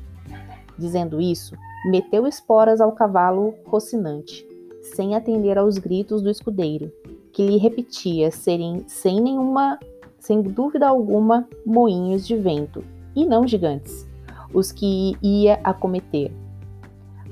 Dizendo 0.77 1.19
isso, 1.19 1.55
meteu 1.85 2.25
esporas 2.25 2.79
ao 2.79 2.93
cavalo 2.93 3.53
rocinante, 3.65 4.47
sem 4.81 5.15
atender 5.15 5.57
aos 5.57 5.77
gritos 5.77 6.21
do 6.21 6.29
escudeiro, 6.29 6.91
que 7.31 7.45
lhe 7.45 7.57
repetia 7.57 8.31
serem 8.31 8.83
sem 8.87 9.19
nenhuma, 9.19 9.77
sem 10.17 10.41
dúvida 10.41 10.87
alguma, 10.87 11.47
moinhos 11.65 12.25
de 12.25 12.35
vento, 12.35 12.83
e 13.15 13.25
não 13.25 13.47
gigantes, 13.47 14.07
os 14.53 14.71
que 14.71 15.15
ia 15.21 15.59
acometer. 15.63 16.31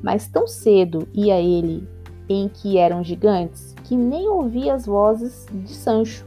Mas 0.01 0.27
tão 0.27 0.47
cedo 0.47 1.07
ia 1.13 1.39
ele 1.39 1.87
em 2.29 2.49
que 2.49 2.77
eram 2.77 3.03
gigantes, 3.03 3.73
que 3.83 3.95
nem 3.95 4.27
ouvia 4.27 4.73
as 4.73 4.85
vozes 4.85 5.45
de 5.51 5.73
Sancho, 5.73 6.25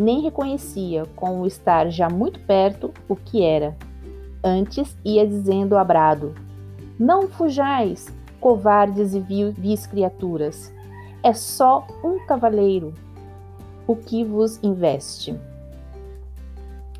nem 0.00 0.22
reconhecia, 0.22 1.04
com 1.14 1.40
o 1.40 1.46
estar 1.46 1.90
já 1.90 2.08
muito 2.08 2.40
perto, 2.40 2.92
o 3.08 3.14
que 3.14 3.44
era. 3.44 3.76
Antes 4.42 4.96
ia 5.04 5.26
dizendo 5.26 5.76
a 5.76 5.84
brado: 5.84 6.34
Não 6.98 7.28
fujais, 7.28 8.06
covardes 8.40 9.14
e 9.14 9.20
vis 9.20 9.86
criaturas. 9.86 10.72
É 11.22 11.34
só 11.34 11.86
um 12.02 12.24
cavaleiro 12.26 12.94
o 13.86 13.94
que 13.94 14.24
vos 14.24 14.58
investe. 14.62 15.38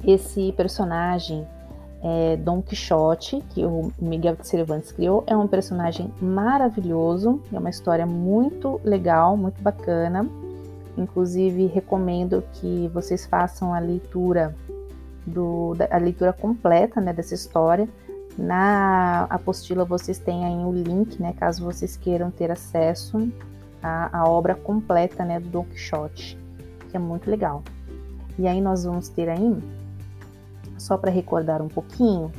Esse 0.05 0.53
personagem 0.53 1.47
é, 2.03 2.37
Dom 2.37 2.61
Quixote, 2.61 3.43
que 3.51 3.65
o 3.65 3.93
Miguel 3.99 4.37
de 4.37 4.47
Cervantes 4.47 4.93
criou, 4.93 5.25
é 5.27 5.37
um 5.37 5.47
personagem 5.47 6.13
maravilhoso, 6.21 7.41
é 7.53 7.59
uma 7.59 7.71
história 7.71 8.07
muito 8.07 8.81
legal, 8.85 9.37
muito 9.37 9.63
bacana. 9.63 10.29
Inclusive, 10.97 11.67
recomendo 11.67 12.43
que 12.55 12.89
vocês 12.93 13.27
façam 13.27 13.73
a 13.73 13.79
leitura 13.79 14.55
do, 15.27 15.75
a 15.91 15.99
leitura 15.99 16.33
completa 16.33 17.01
né, 17.01 17.13
dessa 17.13 17.35
história. 17.35 17.89
Na 18.37 19.25
apostila 19.25 19.85
vocês 19.85 20.19
têm 20.19 20.45
aí 20.45 20.65
o 20.65 20.73
link, 20.73 21.21
né, 21.21 21.35
caso 21.39 21.65
vocês 21.65 21.97
queiram 21.97 22.31
ter 22.31 22.51
acesso 22.51 23.31
à, 23.83 24.19
à 24.19 24.29
obra 24.29 24.55
completa 24.55 25.25
né, 25.25 25.41
do 25.41 25.49
Don 25.49 25.65
Quixote, 25.65 26.39
que 26.89 26.97
é 26.97 27.01
muito 27.01 27.31
legal. 27.31 27.63
E 28.39 28.47
aí 28.47 28.61
nós 28.61 28.85
vamos 28.85 29.09
ter 29.09 29.29
aí, 29.29 29.59
só 30.79 30.97
para 30.97 31.11
recordar 31.11 31.61
um 31.61 31.69
pouquinho 31.69 32.33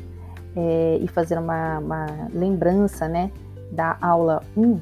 é, 0.56 0.98
e 1.02 1.08
fazer 1.08 1.38
uma, 1.38 1.80
uma 1.80 2.08
lembrança 2.34 3.08
né, 3.08 3.32
da 3.72 3.98
aula 4.02 4.42
1, 4.58 4.80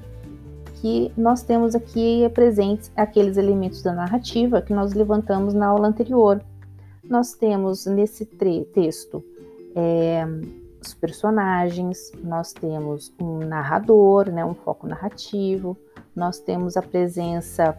que 0.82 1.12
nós 1.18 1.44
temos 1.44 1.76
aqui 1.76 2.30
presentes 2.34 2.92
aqueles 2.96 3.38
elementos 3.38 3.82
da 3.82 3.94
narrativa 3.94 4.62
que 4.62 4.74
nós 4.74 4.94
levantamos 4.94 5.54
na 5.54 5.68
aula 5.68 5.88
anterior. 5.88 6.42
Nós 7.04 7.34
temos 7.34 7.86
nesse 7.86 8.26
texto 8.26 9.24
é, 9.76 10.26
os 10.82 10.94
personagens, 10.94 12.12
nós 12.24 12.54
temos 12.54 13.14
um 13.20 13.40
narrador, 13.40 14.30
né, 14.30 14.46
um 14.46 14.54
foco 14.54 14.88
narrativo, 14.88 15.78
nós 16.16 16.40
temos 16.40 16.78
a 16.78 16.82
presença 16.82 17.78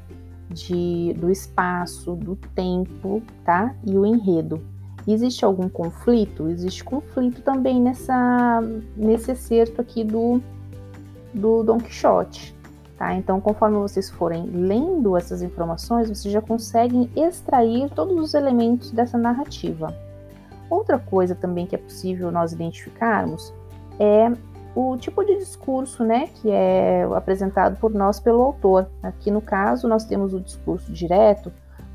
de, 0.51 1.15
do 1.15 1.31
espaço, 1.31 2.15
do 2.15 2.37
tempo, 2.55 3.23
tá? 3.45 3.75
E 3.87 3.97
o 3.97 4.05
enredo. 4.05 4.61
Existe 5.07 5.45
algum 5.45 5.69
conflito? 5.69 6.49
Existe 6.49 6.85
conflito 6.85 7.41
também 7.43 7.81
nessa, 7.81 8.61
nesse 8.97 9.33
excerto 9.33 9.81
aqui 9.81 10.05
do, 10.05 10.41
do 11.33 11.63
Dom 11.63 11.79
Quixote. 11.79 12.60
Tá? 13.01 13.15
Então, 13.15 13.41
conforme 13.41 13.79
vocês 13.79 14.11
forem 14.11 14.45
lendo 14.45 15.17
essas 15.17 15.41
informações, 15.41 16.11
vocês 16.11 16.31
já 16.31 16.43
conseguem 16.43 17.11
extrair 17.17 17.89
todos 17.89 18.15
os 18.15 18.35
elementos 18.35 18.91
dessa 18.91 19.17
narrativa. 19.17 19.97
Outra 20.69 20.99
coisa 20.99 21.35
também 21.35 21.65
que 21.65 21.75
é 21.75 21.79
possível 21.79 22.31
nós 22.31 22.53
identificarmos 22.53 23.55
é 23.99 24.31
o 24.77 24.99
tipo 24.99 25.25
de 25.25 25.39
discurso 25.39 26.05
né, 26.05 26.27
que 26.27 26.51
é 26.51 27.05
apresentado 27.17 27.75
por 27.77 27.91
nós 27.91 28.21
pelo 28.21 28.43
autor. 28.43 28.87
Aqui 29.03 29.31
no 29.31 29.41
caso, 29.41 29.89
nós 29.89 30.05
temos 30.05 30.35
o 30.35 30.41
discurso 30.41 30.93
direto, 30.93 31.51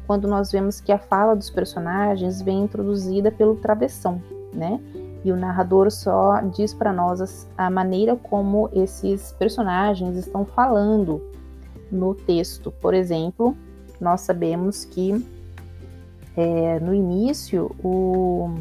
quando 0.08 0.28
nós 0.28 0.52
vemos 0.52 0.82
que 0.82 0.92
a 0.92 0.98
fala 0.98 1.36
dos 1.36 1.52
personagens 1.52 2.42
vem 2.42 2.64
introduzida 2.64 3.32
pelo 3.32 3.58
travessão, 3.58 4.20
né? 4.52 4.80
E 5.26 5.32
o 5.32 5.36
narrador 5.36 5.90
só 5.90 6.40
diz 6.42 6.72
para 6.72 6.94
nós 6.94 7.48
a 7.58 7.68
maneira 7.68 8.16
como 8.16 8.70
esses 8.72 9.32
personagens 9.32 10.16
estão 10.16 10.46
falando 10.46 11.20
no 11.92 12.14
texto. 12.14 12.72
Por 12.80 12.94
exemplo, 12.94 13.58
nós 14.00 14.22
sabemos 14.22 14.86
que 14.86 15.26
é, 16.38 16.80
no 16.80 16.94
início 16.94 17.76
o, 17.84 18.54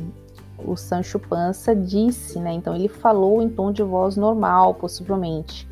o 0.65 0.75
Sancho 0.75 1.19
Panza 1.19 1.77
disse, 1.77 2.39
né? 2.39 2.55
Então 2.55 2.75
ele 2.75 2.89
falou 2.89 3.43
em 3.43 3.51
tom 3.51 3.71
de 3.71 3.83
voz 3.83 4.17
normal, 4.17 4.73
possivelmente. 4.73 5.69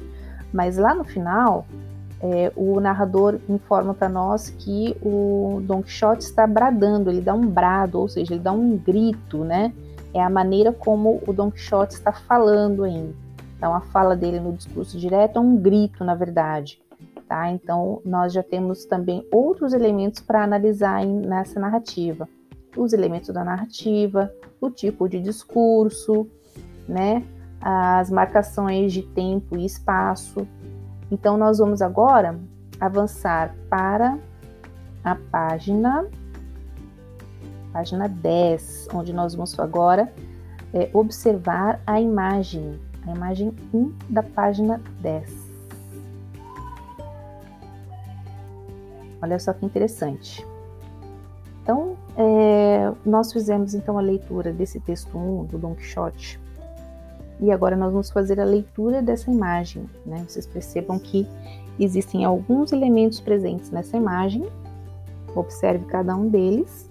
Mas 0.52 0.76
lá 0.76 0.94
no 0.94 1.05
final, 1.05 1.64
é, 2.20 2.52
o 2.55 2.78
narrador 2.81 3.40
informa 3.48 3.94
para 3.94 4.11
nós 4.11 4.50
que 4.50 4.94
o 5.00 5.62
Don 5.64 5.83
Quixote 5.83 6.22
está 6.22 6.46
bradando, 6.46 7.09
ele 7.09 7.22
dá 7.22 7.33
um 7.33 7.46
brado, 7.46 7.98
ou 7.98 8.09
seja, 8.09 8.35
ele 8.35 8.42
dá 8.42 8.52
um 8.52 8.76
grito, 8.76 9.38
né? 9.42 9.72
É 10.14 10.22
a 10.22 10.31
maneira 10.31 10.72
como 10.72 11.22
o 11.27 11.33
Don 11.33 11.51
Quixote 11.51 11.94
está 11.94 12.12
falando 12.12 12.85
ainda. 12.85 13.14
Então, 13.57 13.75
a 13.75 13.81
fala 13.81 14.16
dele 14.16 14.40
no 14.40 14.53
discurso 14.53 14.98
direto 14.98 15.37
é 15.37 15.40
um 15.40 15.57
grito, 15.57 16.05
na 16.05 16.14
verdade. 16.14 16.83
Tá? 17.29 17.51
Então, 17.51 18.03
nós 18.05 18.33
já 18.33 18.42
temos 18.42 18.85
também 18.85 19.27
outros 19.33 19.72
elementos 19.72 20.20
para 20.20 20.42
analisar 20.42 21.05
nessa 21.07 21.61
narrativa. 21.61 22.29
Os 22.77 22.92
elementos 22.92 23.33
da 23.33 23.44
narrativa, 23.44 24.33
o 24.61 24.70
tipo 24.70 25.09
de 25.09 25.20
discurso, 25.20 26.27
né? 26.88 27.25
as 27.61 28.11
marcações 28.11 28.92
de 28.92 29.03
tempo 29.03 29.57
e 29.57 29.64
espaço. 29.64 30.46
Então, 31.11 31.37
nós 31.37 31.59
vamos 31.59 31.81
agora 31.81 32.38
avançar 32.81 33.55
para 33.70 34.18
a 35.05 35.14
página 35.14 36.05
página 37.72 38.08
10, 38.08 38.88
onde 38.92 39.12
nós 39.12 39.35
vamos 39.35 39.58
agora 39.58 40.12
é, 40.72 40.90
observar 40.92 41.80
a 41.87 42.00
imagem, 42.00 42.78
a 43.06 43.14
imagem 43.14 43.54
1 43.72 43.92
da 44.08 44.22
página 44.22 44.80
10. 45.00 45.52
Olha 49.22 49.38
só 49.38 49.52
que 49.52 49.64
interessante. 49.64 50.44
Então, 51.62 51.96
é, 52.16 52.92
nós 53.06 53.32
fizemos 53.32 53.72
então 53.72 53.96
a 53.96 54.00
leitura 54.00 54.52
desse 54.52 54.80
texto 54.80 55.16
1 55.16 55.44
do 55.44 55.58
Don 55.58 55.74
Quixote 55.74 56.40
e 57.40 57.50
agora 57.50 57.76
nós 57.76 57.90
vamos 57.90 58.11
fazer 58.11 58.40
a 58.40 58.44
leitura 58.44 59.02
dessa 59.02 59.30
imagem. 59.30 59.88
Né? 60.06 60.24
Vocês 60.28 60.46
percebam 60.46 60.98
que 60.98 61.26
existem 61.78 62.24
alguns 62.24 62.72
elementos 62.72 63.20
presentes 63.20 63.70
nessa 63.70 63.96
imagem, 63.96 64.46
observe 65.35 65.85
cada 65.87 66.14
um 66.14 66.28
deles 66.28 66.90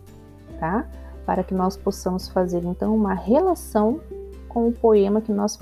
tá? 0.62 0.86
Para 1.26 1.43
que 1.43 1.56
nós 1.56 1.76
possamos 1.76 2.30
fazer 2.30 2.63
então 2.63 2.95
uma 2.95 3.15
relação 3.15 4.00
com 4.47 4.67
o 4.67 4.71
poema 4.71 5.19
que 5.19 5.32
nós 5.32 5.58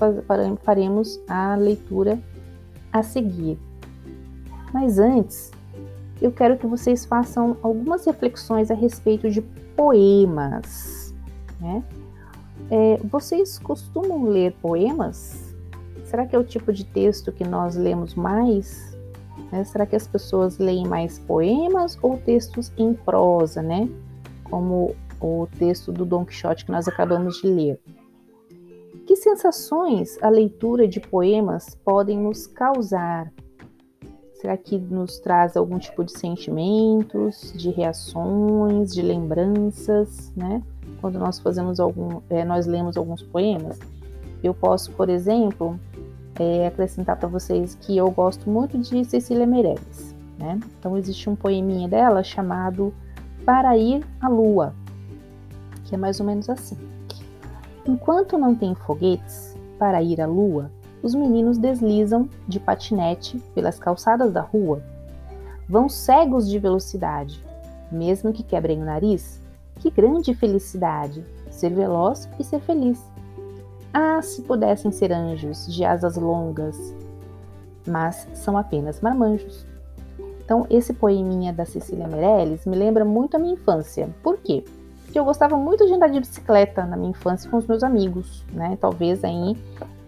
faremos 0.62 1.18
a 1.26 1.54
leitura 1.54 2.18
a 2.92 3.02
seguir. 3.02 3.58
Mas 4.74 4.98
antes, 4.98 5.50
eu 6.20 6.30
quero 6.30 6.58
que 6.58 6.66
vocês 6.66 7.06
façam 7.06 7.56
algumas 7.62 8.04
reflexões 8.04 8.70
a 8.70 8.74
respeito 8.74 9.30
de 9.30 9.40
poemas. 9.74 11.14
Né? 11.58 11.82
É, 12.70 13.00
vocês 13.04 13.58
costumam 13.58 14.24
ler 14.24 14.52
poemas? 14.60 15.54
Será 16.04 16.26
que 16.26 16.36
é 16.36 16.38
o 16.38 16.44
tipo 16.44 16.72
de 16.72 16.84
texto 16.84 17.32
que 17.32 17.44
nós 17.44 17.74
lemos 17.74 18.14
mais? 18.14 18.94
Né? 19.50 19.64
Será 19.64 19.86
que 19.86 19.96
as 19.96 20.06
pessoas 20.06 20.58
leem 20.58 20.86
mais 20.86 21.18
poemas 21.18 21.96
ou 22.02 22.18
textos 22.18 22.70
em 22.76 22.92
prosa, 22.92 23.62
né? 23.62 23.88
Como 24.50 24.94
o 25.20 25.46
texto 25.58 25.92
do 25.92 26.04
Don 26.04 26.24
Quixote 26.24 26.64
que 26.64 26.72
nós 26.72 26.88
acabamos 26.88 27.40
de 27.40 27.46
ler. 27.46 27.80
Que 29.06 29.16
sensações 29.16 30.18
a 30.22 30.28
leitura 30.28 30.86
de 30.86 31.00
poemas 31.00 31.74
podem 31.84 32.18
nos 32.18 32.46
causar? 32.46 33.32
Será 34.34 34.56
que 34.56 34.78
nos 34.78 35.18
traz 35.18 35.56
algum 35.56 35.78
tipo 35.78 36.02
de 36.02 36.12
sentimentos, 36.12 37.52
de 37.54 37.70
reações, 37.70 38.94
de 38.94 39.02
lembranças, 39.02 40.32
né? 40.34 40.62
Quando 41.00 41.18
nós 41.18 41.38
fazemos 41.38 41.78
algum, 41.78 42.20
é, 42.30 42.44
nós 42.44 42.66
lemos 42.66 42.96
alguns 42.96 43.22
poemas, 43.22 43.78
eu 44.42 44.54
posso, 44.54 44.92
por 44.92 45.10
exemplo, 45.10 45.78
é, 46.38 46.66
acrescentar 46.66 47.16
para 47.16 47.28
vocês 47.28 47.74
que 47.74 47.96
eu 47.96 48.10
gosto 48.10 48.48
muito 48.48 48.78
de 48.78 49.04
Cecília 49.04 49.46
Meirelles, 49.46 50.14
né? 50.38 50.58
Então 50.78 50.96
existe 50.96 51.28
um 51.28 51.36
poeminha 51.36 51.86
dela 51.86 52.22
chamado 52.22 52.94
Para 53.44 53.76
Ir 53.76 54.04
à 54.20 54.28
Lua, 54.28 54.74
que 55.84 55.94
é 55.94 55.98
mais 55.98 56.20
ou 56.20 56.26
menos 56.26 56.48
assim. 56.48 56.76
Enquanto 57.86 58.38
não 58.38 58.54
tem 58.54 58.74
foguetes 58.74 59.56
para 59.78 60.02
ir 60.02 60.20
à 60.20 60.26
Lua, 60.26 60.70
os 61.02 61.14
meninos 61.14 61.56
deslizam 61.56 62.28
de 62.46 62.60
patinete 62.60 63.38
pelas 63.54 63.78
calçadas 63.78 64.32
da 64.32 64.42
rua. 64.42 64.82
Vão 65.68 65.88
cegos 65.88 66.48
de 66.48 66.58
velocidade, 66.58 67.42
mesmo 67.90 68.32
que 68.32 68.42
quebrem 68.42 68.82
o 68.82 68.84
nariz. 68.84 69.40
Que 69.76 69.90
grande 69.90 70.34
felicidade! 70.34 71.24
Ser 71.50 71.70
veloz 71.70 72.28
e 72.38 72.44
ser 72.44 72.60
feliz. 72.60 73.02
Ah, 73.92 74.20
se 74.22 74.42
pudessem 74.42 74.92
ser 74.92 75.10
anjos 75.10 75.66
de 75.66 75.84
asas 75.84 76.16
longas! 76.16 76.94
Mas 77.86 78.28
são 78.34 78.58
apenas 78.58 79.00
marmanjos. 79.00 79.66
Então, 80.50 80.66
esse 80.68 80.92
poeminha 80.92 81.52
da 81.52 81.64
Cecília 81.64 82.08
Meirelles 82.08 82.66
me 82.66 82.76
lembra 82.76 83.04
muito 83.04 83.36
a 83.36 83.38
minha 83.38 83.54
infância. 83.54 84.10
Por 84.20 84.36
quê? 84.38 84.64
Porque 85.04 85.16
eu 85.16 85.24
gostava 85.24 85.56
muito 85.56 85.86
de 85.86 85.92
andar 85.92 86.08
de 86.08 86.18
bicicleta 86.18 86.84
na 86.84 86.96
minha 86.96 87.10
infância 87.10 87.48
com 87.48 87.56
os 87.56 87.68
meus 87.68 87.84
amigos, 87.84 88.44
né? 88.52 88.76
Talvez 88.80 89.22
aí 89.22 89.56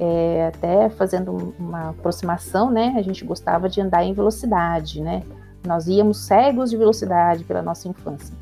é, 0.01 0.49
até 0.49 0.89
fazendo 0.89 1.55
uma 1.57 1.91
aproximação, 1.91 2.73
né? 2.73 2.93
A 2.97 3.03
gente 3.03 3.25
gostava 3.25 3.69
de 3.69 3.81
andar 3.81 4.03
em 4.03 4.13
velocidade, 4.13 5.01
né? 5.01 5.23
Nós 5.65 5.87
íamos 5.87 6.17
cegos 6.17 6.71
de 6.71 6.77
velocidade 6.77 7.45
pela 7.45 7.63
nossa 7.63 7.87
infância. 7.87 8.35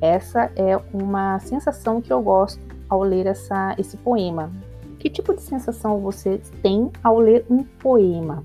Essa 0.00 0.50
é 0.56 0.80
uma 0.90 1.38
sensação 1.40 2.00
que 2.00 2.10
eu 2.10 2.22
gosto 2.22 2.62
ao 2.88 3.02
ler 3.02 3.26
essa, 3.26 3.74
esse 3.76 3.98
poema. 3.98 4.50
Que 4.98 5.10
tipo 5.10 5.34
de 5.34 5.42
sensação 5.42 6.00
você 6.00 6.40
tem 6.62 6.90
ao 7.04 7.18
ler 7.18 7.44
um 7.50 7.62
poema? 7.62 8.42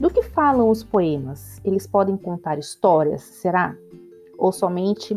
Do 0.00 0.08
que 0.08 0.22
falam 0.22 0.70
os 0.70 0.82
poemas? 0.82 1.60
Eles 1.62 1.86
podem 1.86 2.16
contar 2.16 2.58
histórias, 2.58 3.20
será? 3.20 3.76
Ou 4.38 4.50
somente 4.50 5.14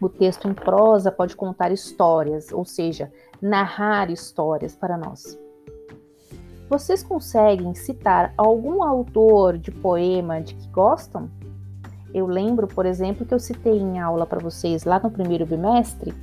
o 0.00 0.08
texto 0.08 0.48
em 0.48 0.54
prosa 0.54 1.10
pode 1.10 1.34
contar 1.34 1.72
histórias, 1.72 2.52
ou 2.52 2.64
seja, 2.64 3.12
narrar 3.42 4.08
histórias 4.08 4.76
para 4.76 4.96
nós? 4.96 5.36
Vocês 6.68 7.02
conseguem 7.02 7.74
citar 7.74 8.32
algum 8.38 8.80
autor 8.84 9.58
de 9.58 9.72
poema 9.72 10.40
de 10.40 10.54
que 10.54 10.68
gostam? 10.68 11.28
Eu 12.14 12.28
lembro, 12.28 12.68
por 12.68 12.86
exemplo, 12.86 13.26
que 13.26 13.34
eu 13.34 13.40
citei 13.40 13.76
em 13.76 13.98
aula 13.98 14.24
para 14.24 14.38
vocês 14.38 14.84
lá 14.84 15.00
no 15.00 15.10
primeiro 15.10 15.44
bimestre 15.44 16.14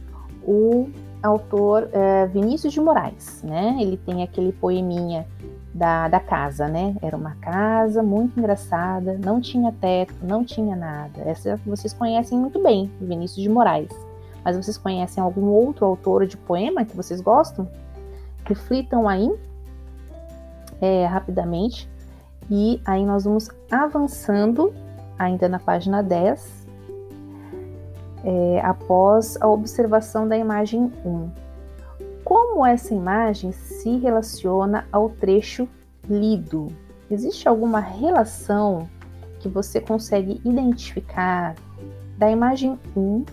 o 0.41 0.89
autor 1.21 1.89
é, 1.91 2.27
Vinícius 2.27 2.71
de 2.71 2.79
Moraes, 2.79 3.43
né? 3.43 3.77
Ele 3.81 3.97
tem 3.97 4.23
aquele 4.23 4.53
poeminha 4.53 5.27
da, 5.77 6.07
da 6.07 6.19
casa, 6.19 6.67
né? 6.67 6.95
Era 7.01 7.15
uma 7.15 7.35
casa 7.35 8.01
muito 8.01 8.39
engraçada, 8.39 9.19
não 9.23 9.39
tinha 9.39 9.71
teto, 9.71 10.15
não 10.23 10.43
tinha 10.43 10.75
nada. 10.75 11.21
Essa 11.21 11.59
vocês 11.65 11.93
conhecem 11.93 12.37
muito 12.37 12.61
bem, 12.61 12.91
Vinícius 12.99 13.41
de 13.43 13.49
Moraes. 13.49 13.91
Mas 14.43 14.57
vocês 14.57 14.77
conhecem 14.77 15.21
algum 15.21 15.45
outro 15.45 15.85
autor 15.85 16.25
de 16.25 16.35
poema 16.35 16.83
que 16.83 16.95
vocês 16.95 17.21
gostam? 17.21 17.69
Reflitam 18.45 19.07
aí 19.07 19.29
é, 20.81 21.05
rapidamente. 21.05 21.87
E 22.49 22.81
aí 22.85 23.05
nós 23.05 23.25
vamos 23.25 23.49
avançando 23.69 24.73
ainda 25.19 25.47
na 25.47 25.59
página 25.59 26.01
10, 26.01 26.67
é, 28.23 28.61
após 28.63 29.37
a 29.41 29.47
observação 29.47 30.27
da 30.27 30.37
imagem 30.37 30.91
1. 31.05 31.46
Como 32.27 32.65
essa 32.65 32.93
imagem 32.93 33.53
se 33.53 33.99
relaciona 33.99 34.85
ao 34.91 35.09
trecho 35.09 35.65
lido? 36.09 36.67
Existe 37.09 37.47
alguma 37.47 37.79
relação 37.79 38.89
que 39.39 39.47
você 39.47 39.79
consegue 39.79 40.41
identificar 40.43 41.55
da 42.17 42.29
imagem 42.29 42.77
1 42.97 43.23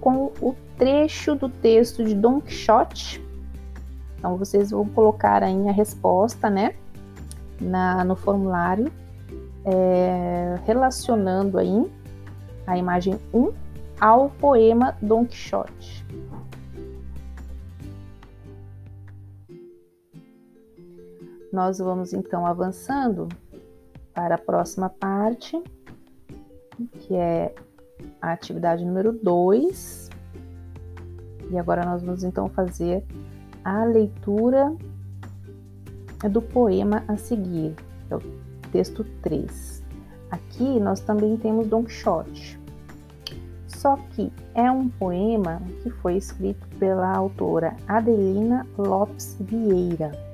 com 0.00 0.32
o 0.40 0.56
trecho 0.76 1.36
do 1.36 1.48
texto 1.48 2.02
de 2.02 2.12
Don 2.12 2.40
Quixote? 2.40 3.24
Então 4.18 4.36
vocês 4.36 4.72
vão 4.72 4.84
colocar 4.84 5.44
aí 5.44 5.68
a 5.68 5.72
resposta, 5.72 6.50
né? 6.50 6.74
na, 7.60 8.04
no 8.04 8.16
formulário, 8.16 8.90
é, 9.64 10.58
relacionando 10.66 11.56
aí 11.56 11.88
a 12.66 12.76
imagem 12.76 13.16
1 13.32 13.52
ao 14.00 14.28
poema 14.28 14.96
Don 15.00 15.24
Quixote. 15.24 16.04
Nós 21.52 21.78
vamos 21.78 22.12
então 22.12 22.46
avançando 22.46 23.28
para 24.14 24.36
a 24.36 24.38
próxima 24.38 24.88
parte, 24.88 25.60
que 27.00 27.14
é 27.14 27.54
a 28.20 28.32
atividade 28.32 28.84
número 28.84 29.12
2. 29.12 30.10
E 31.50 31.58
agora 31.58 31.84
nós 31.84 32.02
vamos 32.02 32.22
então 32.22 32.48
fazer 32.48 33.04
a 33.64 33.84
leitura 33.84 34.74
do 36.30 36.40
poema 36.40 37.02
a 37.08 37.16
seguir, 37.16 37.74
é 38.10 38.16
o 38.16 38.20
texto 38.70 39.04
3. 39.22 39.82
Aqui 40.30 40.78
nós 40.78 41.00
também 41.00 41.36
temos 41.36 41.66
Don 41.66 41.84
Quixote. 41.84 42.60
Só 43.66 43.96
que 44.10 44.32
é 44.54 44.70
um 44.70 44.88
poema 44.88 45.60
que 45.82 45.90
foi 45.90 46.16
escrito 46.16 46.66
pela 46.78 47.16
autora 47.16 47.74
Adelina 47.88 48.66
Lopes 48.76 49.36
Vieira. 49.40 50.29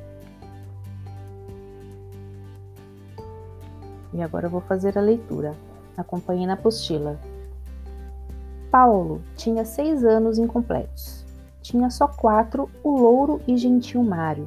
E 4.17 4.23
agora 4.23 4.47
eu 4.47 4.51
vou 4.51 4.61
fazer 4.61 4.99
a 4.99 5.01
leitura. 5.01 5.55
Acompanhe 5.97 6.45
na 6.45 6.55
apostila. 6.55 7.17
Paulo 8.71 9.23
tinha 9.37 9.65
seis 9.65 10.05
anos 10.05 10.39
incompletos. 10.39 11.25
Tinha 11.63 11.89
só 11.91 12.09
quatro 12.09 12.69
o 12.83 12.99
louro 12.99 13.41
e 13.47 13.57
gentil 13.57 14.03
Mário 14.03 14.47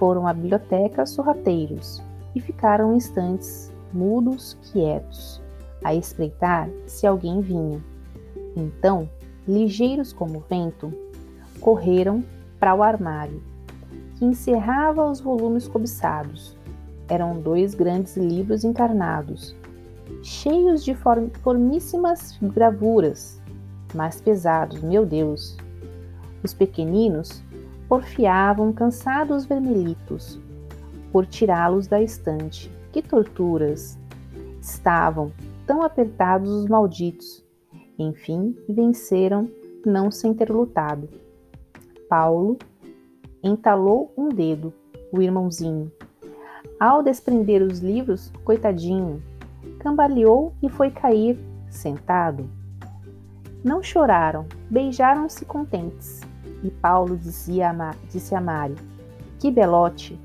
foram 0.00 0.26
à 0.26 0.32
biblioteca 0.32 1.04
sorrateiros 1.04 2.02
e 2.34 2.40
ficaram 2.40 2.96
instantes, 2.96 3.70
mudos, 3.92 4.56
quietos, 4.72 5.42
a 5.84 5.94
espreitar 5.94 6.70
se 6.86 7.06
alguém 7.06 7.42
vinha. 7.42 7.84
Então, 8.56 9.06
ligeiros 9.46 10.10
como 10.10 10.38
o 10.38 10.44
vento, 10.48 10.90
correram 11.60 12.24
para 12.58 12.74
o 12.74 12.82
armário, 12.82 13.42
que 14.16 14.24
encerrava 14.24 15.04
os 15.04 15.20
volumes 15.20 15.68
cobiçados. 15.68 16.56
Eram 17.10 17.40
dois 17.40 17.74
grandes 17.74 18.16
livros 18.16 18.62
encarnados, 18.62 19.56
cheios 20.22 20.84
de 20.84 20.94
formíssimas 21.42 22.38
gravuras, 22.40 23.42
mas 23.92 24.20
pesados, 24.20 24.80
meu 24.80 25.04
Deus. 25.04 25.56
Os 26.44 26.54
pequeninos 26.54 27.42
porfiavam 27.88 28.72
cansados 28.72 29.44
vermelhitos 29.44 30.40
por 31.10 31.26
tirá-los 31.26 31.88
da 31.88 32.00
estante. 32.00 32.70
Que 32.92 33.02
torturas! 33.02 33.98
Estavam 34.62 35.32
tão 35.66 35.82
apertados 35.82 36.48
os 36.48 36.68
malditos. 36.68 37.44
Enfim, 37.98 38.56
venceram, 38.68 39.50
não 39.84 40.12
sem 40.12 40.32
ter 40.32 40.48
lutado. 40.48 41.08
Paulo 42.08 42.56
entalou 43.42 44.12
um 44.16 44.28
dedo, 44.28 44.72
o 45.12 45.20
irmãozinho. 45.20 45.90
Ao 46.80 47.02
desprender 47.02 47.60
os 47.60 47.80
livros, 47.80 48.32
coitadinho, 48.42 49.22
cambaleou 49.80 50.54
e 50.62 50.70
foi 50.70 50.90
cair, 50.90 51.38
sentado. 51.68 52.48
Não 53.62 53.82
choraram, 53.82 54.46
beijaram-se 54.70 55.44
contentes. 55.44 56.22
E 56.64 56.70
Paulo 56.70 57.18
dizia 57.18 57.68
a 57.68 57.94
disse 58.10 58.34
a 58.34 58.40
Mário: 58.40 58.76
Que 59.38 59.50
belote! 59.50 60.18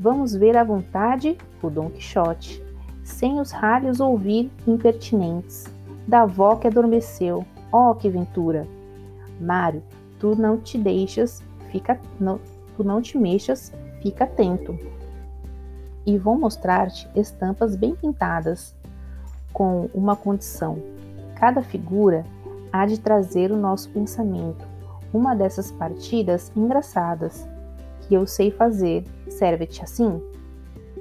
Vamos 0.00 0.34
ver 0.34 0.56
à 0.56 0.64
vontade 0.64 1.38
o 1.62 1.70
Dom 1.70 1.88
Quixote, 1.88 2.60
sem 3.04 3.38
os 3.40 3.52
ralhos 3.52 4.00
ouvir 4.00 4.50
impertinentes, 4.66 5.72
da 6.08 6.22
avó 6.22 6.56
que 6.56 6.66
adormeceu. 6.66 7.44
Oh, 7.72 7.94
que 7.94 8.08
ventura! 8.08 8.66
Mário, 9.40 9.84
tu 10.18 10.34
não 10.34 10.58
te 10.58 10.76
deixas, 10.76 11.44
fica, 11.70 12.00
não, 12.18 12.40
tu 12.76 12.82
não 12.82 13.00
te 13.00 13.16
mexas, 13.16 13.72
fica 14.02 14.24
atento. 14.24 14.76
E 16.06 16.18
vou 16.18 16.38
mostrar-te 16.38 17.08
estampas 17.14 17.76
bem 17.76 17.94
pintadas, 17.94 18.74
com 19.52 19.88
uma 19.94 20.16
condição. 20.16 20.78
Cada 21.36 21.62
figura 21.62 22.24
há 22.72 22.86
de 22.86 22.98
trazer 22.98 23.50
o 23.52 23.56
nosso 23.56 23.90
pensamento 23.90 24.72
uma 25.12 25.34
dessas 25.34 25.70
partidas 25.70 26.50
engraçadas 26.56 27.46
que 28.00 28.14
eu 28.14 28.26
sei 28.26 28.50
fazer. 28.50 29.04
Serve-te 29.28 29.82
assim? 29.82 30.20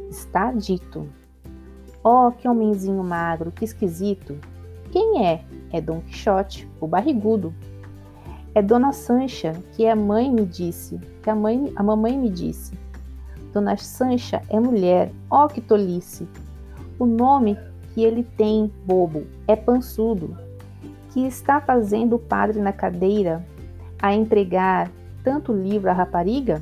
Está 0.09 0.51
dito. 0.51 1.07
Oh, 2.03 2.31
que 2.31 2.47
homenzinho 2.47 3.03
magro, 3.03 3.51
que 3.51 3.63
esquisito! 3.63 4.37
Quem 4.91 5.25
é? 5.25 5.45
É 5.71 5.79
Dom 5.79 6.01
Quixote, 6.01 6.69
o 6.81 6.87
barrigudo. 6.87 7.53
É 8.53 8.61
Dona 8.61 8.91
Sancha, 8.91 9.53
que 9.71 9.87
a 9.87 9.95
mãe 9.95 10.29
me 10.29 10.45
disse, 10.45 10.99
que 11.23 11.29
a 11.29 11.35
mãe, 11.35 11.71
a 11.75 11.81
mamãe 11.81 12.17
me 12.17 12.29
disse. 12.29 12.73
Dona 13.53 13.75
Sancha 13.77 14.41
é 14.49 14.59
mulher, 14.59 15.11
oh 15.29 15.47
que 15.47 15.59
tolice! 15.59 16.27
O 16.97 17.05
nome 17.05 17.57
que 17.93 18.03
ele 18.03 18.23
tem, 18.23 18.71
bobo, 18.85 19.27
é 19.47 19.55
Pansudo, 19.55 20.37
que 21.11 21.25
está 21.25 21.59
fazendo 21.59 22.15
o 22.15 22.19
padre 22.19 22.61
na 22.61 22.71
cadeira 22.71 23.45
a 24.01 24.13
entregar 24.13 24.89
tanto 25.23 25.51
livro 25.51 25.89
à 25.89 25.93
rapariga? 25.93 26.61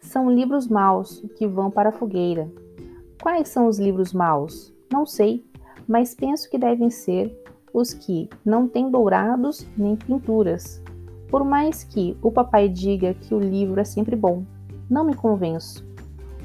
São 0.00 0.30
livros 0.30 0.68
maus 0.68 1.24
que 1.36 1.46
vão 1.46 1.70
para 1.70 1.88
a 1.88 1.92
fogueira. 1.92 2.50
Quais 3.20 3.48
são 3.48 3.66
os 3.66 3.78
livros 3.78 4.12
maus? 4.12 4.72
Não 4.92 5.06
sei, 5.06 5.44
mas 5.88 6.14
penso 6.14 6.48
que 6.50 6.58
devem 6.58 6.90
ser 6.90 7.36
os 7.72 7.94
que 7.94 8.28
não 8.44 8.68
têm 8.68 8.90
dourados 8.90 9.66
nem 9.76 9.96
pinturas. 9.96 10.82
Por 11.32 11.44
mais 11.44 11.82
que 11.82 12.14
o 12.20 12.30
papai 12.30 12.68
diga 12.68 13.14
que 13.14 13.34
o 13.34 13.40
livro 13.40 13.80
é 13.80 13.84
sempre 13.84 14.14
bom, 14.14 14.44
não 14.90 15.02
me 15.02 15.14
convenço. 15.14 15.82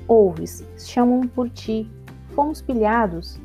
Ouves, 0.07 0.65
chamam 0.77 1.27
por 1.27 1.49
ti, 1.49 1.91
fomos 2.29 2.61
pilhados. 2.61 3.37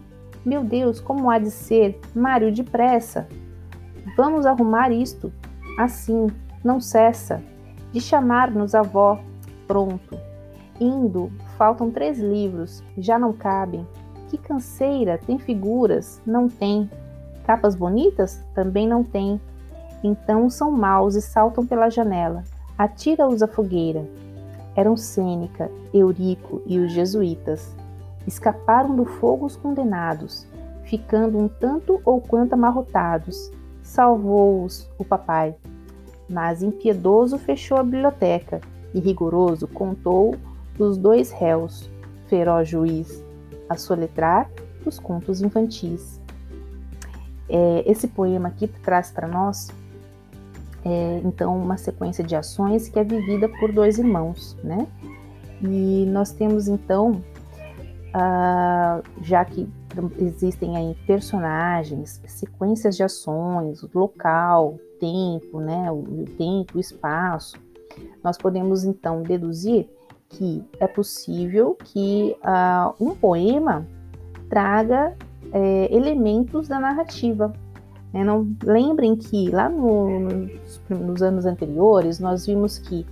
Meu 0.44 0.62
Deus, 0.62 1.00
como 1.00 1.28
há 1.28 1.40
de 1.40 1.50
ser? 1.50 1.98
Mário, 2.14 2.54
depressa! 2.54 3.26
Vamos 4.16 4.46
arrumar 4.46 4.92
isto. 4.92 5.32
Assim, 5.76 6.28
não 6.62 6.80
cessa 6.80 7.42
de 7.90 8.00
chamar-nos 8.00 8.72
avó. 8.72 9.18
Pronto. 9.66 10.16
Indo, 10.80 11.32
faltam 11.58 11.90
três 11.90 12.20
livros, 12.20 12.84
já 12.96 13.18
não 13.18 13.32
cabem. 13.32 13.84
Que 14.28 14.38
canseira, 14.38 15.18
tem 15.18 15.40
figuras? 15.40 16.22
Não 16.24 16.46
tem. 16.46 16.88
Capas 17.44 17.74
bonitas? 17.74 18.46
Também 18.54 18.86
não 18.86 19.02
tem. 19.02 19.40
Então 20.02 20.50
são 20.50 20.70
maus 20.70 21.14
e 21.14 21.22
saltam 21.22 21.66
pela 21.66 21.90
janela. 21.90 22.44
Atira-os 22.76 23.42
à 23.42 23.46
fogueira. 23.46 24.08
Eram 24.74 24.96
Sêneca, 24.96 25.70
Eurico 25.92 26.62
e 26.66 26.78
os 26.78 26.92
jesuítas. 26.92 27.74
Escaparam 28.26 28.96
do 28.96 29.04
fogo 29.04 29.46
os 29.46 29.56
condenados, 29.56 30.46
ficando 30.84 31.38
um 31.38 31.48
tanto 31.48 32.00
ou 32.04 32.20
quanto 32.20 32.54
amarrotados. 32.54 33.50
Salvou-os 33.82 34.88
o 34.98 35.04
papai. 35.04 35.54
Mas 36.28 36.62
impiedoso 36.62 37.38
fechou 37.38 37.76
a 37.76 37.82
biblioteca 37.82 38.60
e 38.94 39.00
rigoroso 39.00 39.66
contou 39.66 40.34
os 40.78 40.96
dois 40.96 41.30
réus, 41.30 41.90
feroz 42.26 42.68
juiz, 42.68 43.22
a 43.68 43.76
soletrar 43.76 44.50
os 44.84 44.98
contos 44.98 45.42
infantis. 45.42 46.20
É, 47.48 47.84
esse 47.86 48.08
poema 48.08 48.48
aqui 48.48 48.66
traz 48.66 49.10
para 49.10 49.28
nós, 49.28 49.68
é, 50.84 51.20
então, 51.24 51.56
uma 51.56 51.76
sequência 51.76 52.24
de 52.24 52.34
ações 52.34 52.88
que 52.88 52.98
é 52.98 53.04
vivida 53.04 53.48
por 53.48 53.72
dois 53.72 53.98
irmãos, 53.98 54.56
né? 54.62 54.86
E 55.62 56.06
nós 56.06 56.32
temos, 56.32 56.66
então, 56.66 57.22
ah, 58.12 59.00
já 59.20 59.44
que 59.44 59.68
existem 60.18 60.76
aí 60.76 60.96
personagens, 61.06 62.20
sequências 62.26 62.96
de 62.96 63.02
ações, 63.02 63.82
local, 63.94 64.78
tempo, 64.98 65.60
né? 65.60 65.90
O 65.90 66.24
tempo, 66.36 66.78
o 66.78 66.80
espaço, 66.80 67.56
nós 68.22 68.36
podemos 68.36 68.84
então 68.84 69.22
deduzir 69.22 69.88
que 70.28 70.64
é 70.80 70.86
possível 70.86 71.76
que 71.84 72.34
uh, 72.42 72.94
um 72.98 73.14
poema 73.14 73.86
traga 74.48 75.14
é, 75.52 75.94
elementos 75.94 76.68
da 76.68 76.80
narrativa. 76.80 77.52
Né? 78.12 78.22
Não, 78.24 78.46
lembrem 78.62 79.16
que 79.16 79.50
lá 79.50 79.68
no, 79.68 80.20
nos, 80.20 80.80
nos, 80.88 81.22
anos 81.22 81.46
anteriores 81.46 82.18
nós 82.18 82.46
vimos 82.46 82.78
que 82.78 83.06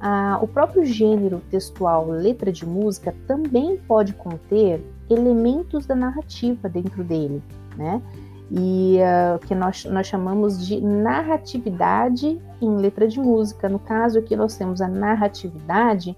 uh, 0.00 0.42
o 0.42 0.46
próprio 0.46 0.84
gênero 0.84 1.42
textual 1.50 2.08
letra 2.08 2.52
de 2.52 2.64
música 2.64 3.14
também 3.26 3.76
pode 3.76 4.12
conter 4.12 4.84
elementos 5.10 5.86
da 5.86 5.94
narrativa 5.94 6.68
dentro 6.68 7.02
dele, 7.02 7.42
né? 7.76 8.00
E 8.48 8.98
uh, 9.00 9.44
que 9.44 9.56
nós, 9.56 9.84
nós 9.86 10.06
chamamos 10.06 10.64
de 10.64 10.80
narratividade 10.80 12.40
em 12.62 12.76
letra 12.76 13.08
de 13.08 13.18
música. 13.18 13.68
No 13.68 13.80
caso 13.80 14.20
aqui 14.20 14.36
nós 14.36 14.56
temos 14.56 14.80
a 14.80 14.86
narratividade 14.86 16.16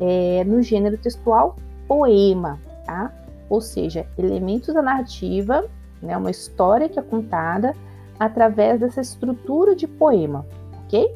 é, 0.00 0.44
no 0.44 0.62
gênero 0.62 0.96
textual 0.96 1.56
poema, 1.86 2.58
tá? 2.86 3.12
Ou 3.50 3.60
seja, 3.60 4.06
elementos 4.16 4.72
da 4.72 4.80
narrativa, 4.80 5.64
né, 6.02 6.16
uma 6.16 6.30
história 6.30 6.88
que 6.88 6.98
é 6.98 7.02
contada 7.02 7.74
através 8.18 8.80
dessa 8.80 9.00
estrutura 9.00 9.74
de 9.74 9.86
poema, 9.86 10.44
ok? 10.84 11.14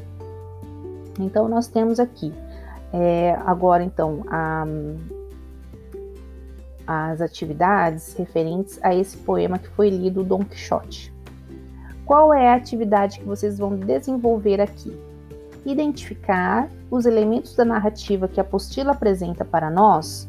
Então 1.19 1.49
nós 1.49 1.67
temos 1.67 2.01
aqui 2.01 2.33
é, 2.93 3.39
agora 3.47 3.83
então 3.83 4.25
a, 4.29 4.67
as 6.87 7.21
atividades 7.21 8.15
referentes 8.15 8.79
a 8.83 8.95
esse 8.95 9.17
poema 9.17 9.59
que 9.59 9.69
foi 9.69 9.89
lido 9.89 10.23
Dom 10.23 10.45
Quixote. 10.45 11.13
Qual 12.05 12.35
é 12.35 12.51
a 12.51 12.55
atividade 12.55 13.21
que 13.21 13.25
vocês 13.25 13.59
vão 13.59 13.77
desenvolver 13.77 14.61
aqui? 14.61 14.95
Identificar 15.65 16.69
os 16.91 17.07
elementos 17.07 17.55
da 17.55 17.65
narrativa 17.65 18.29
que 18.29 18.41
a 18.41 18.43
apostila 18.43 18.93
apresenta 18.93 19.45
para 19.45 19.71
nós 19.71 20.29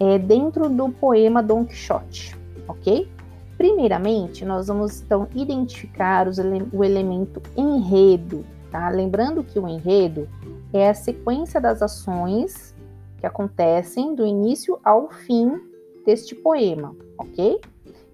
é, 0.00 0.18
dentro 0.18 0.70
do 0.70 0.88
poema 0.88 1.42
Dom 1.42 1.64
Quixote, 1.64 2.36
ok? 2.66 3.10
Primeiramente, 3.58 4.44
nós 4.44 4.68
vamos 4.68 5.02
então 5.02 5.26
identificar 5.34 6.28
ele 6.28 6.68
o 6.72 6.84
elemento 6.84 7.42
enredo, 7.56 8.46
tá? 8.70 8.88
Lembrando 8.88 9.42
que 9.42 9.58
o 9.58 9.66
enredo 9.66 10.28
é 10.72 10.88
a 10.88 10.94
sequência 10.94 11.60
das 11.60 11.82
ações 11.82 12.72
que 13.18 13.26
acontecem 13.26 14.14
do 14.14 14.24
início 14.24 14.78
ao 14.84 15.10
fim 15.10 15.60
deste 16.06 16.36
poema, 16.36 16.94
ok? 17.18 17.60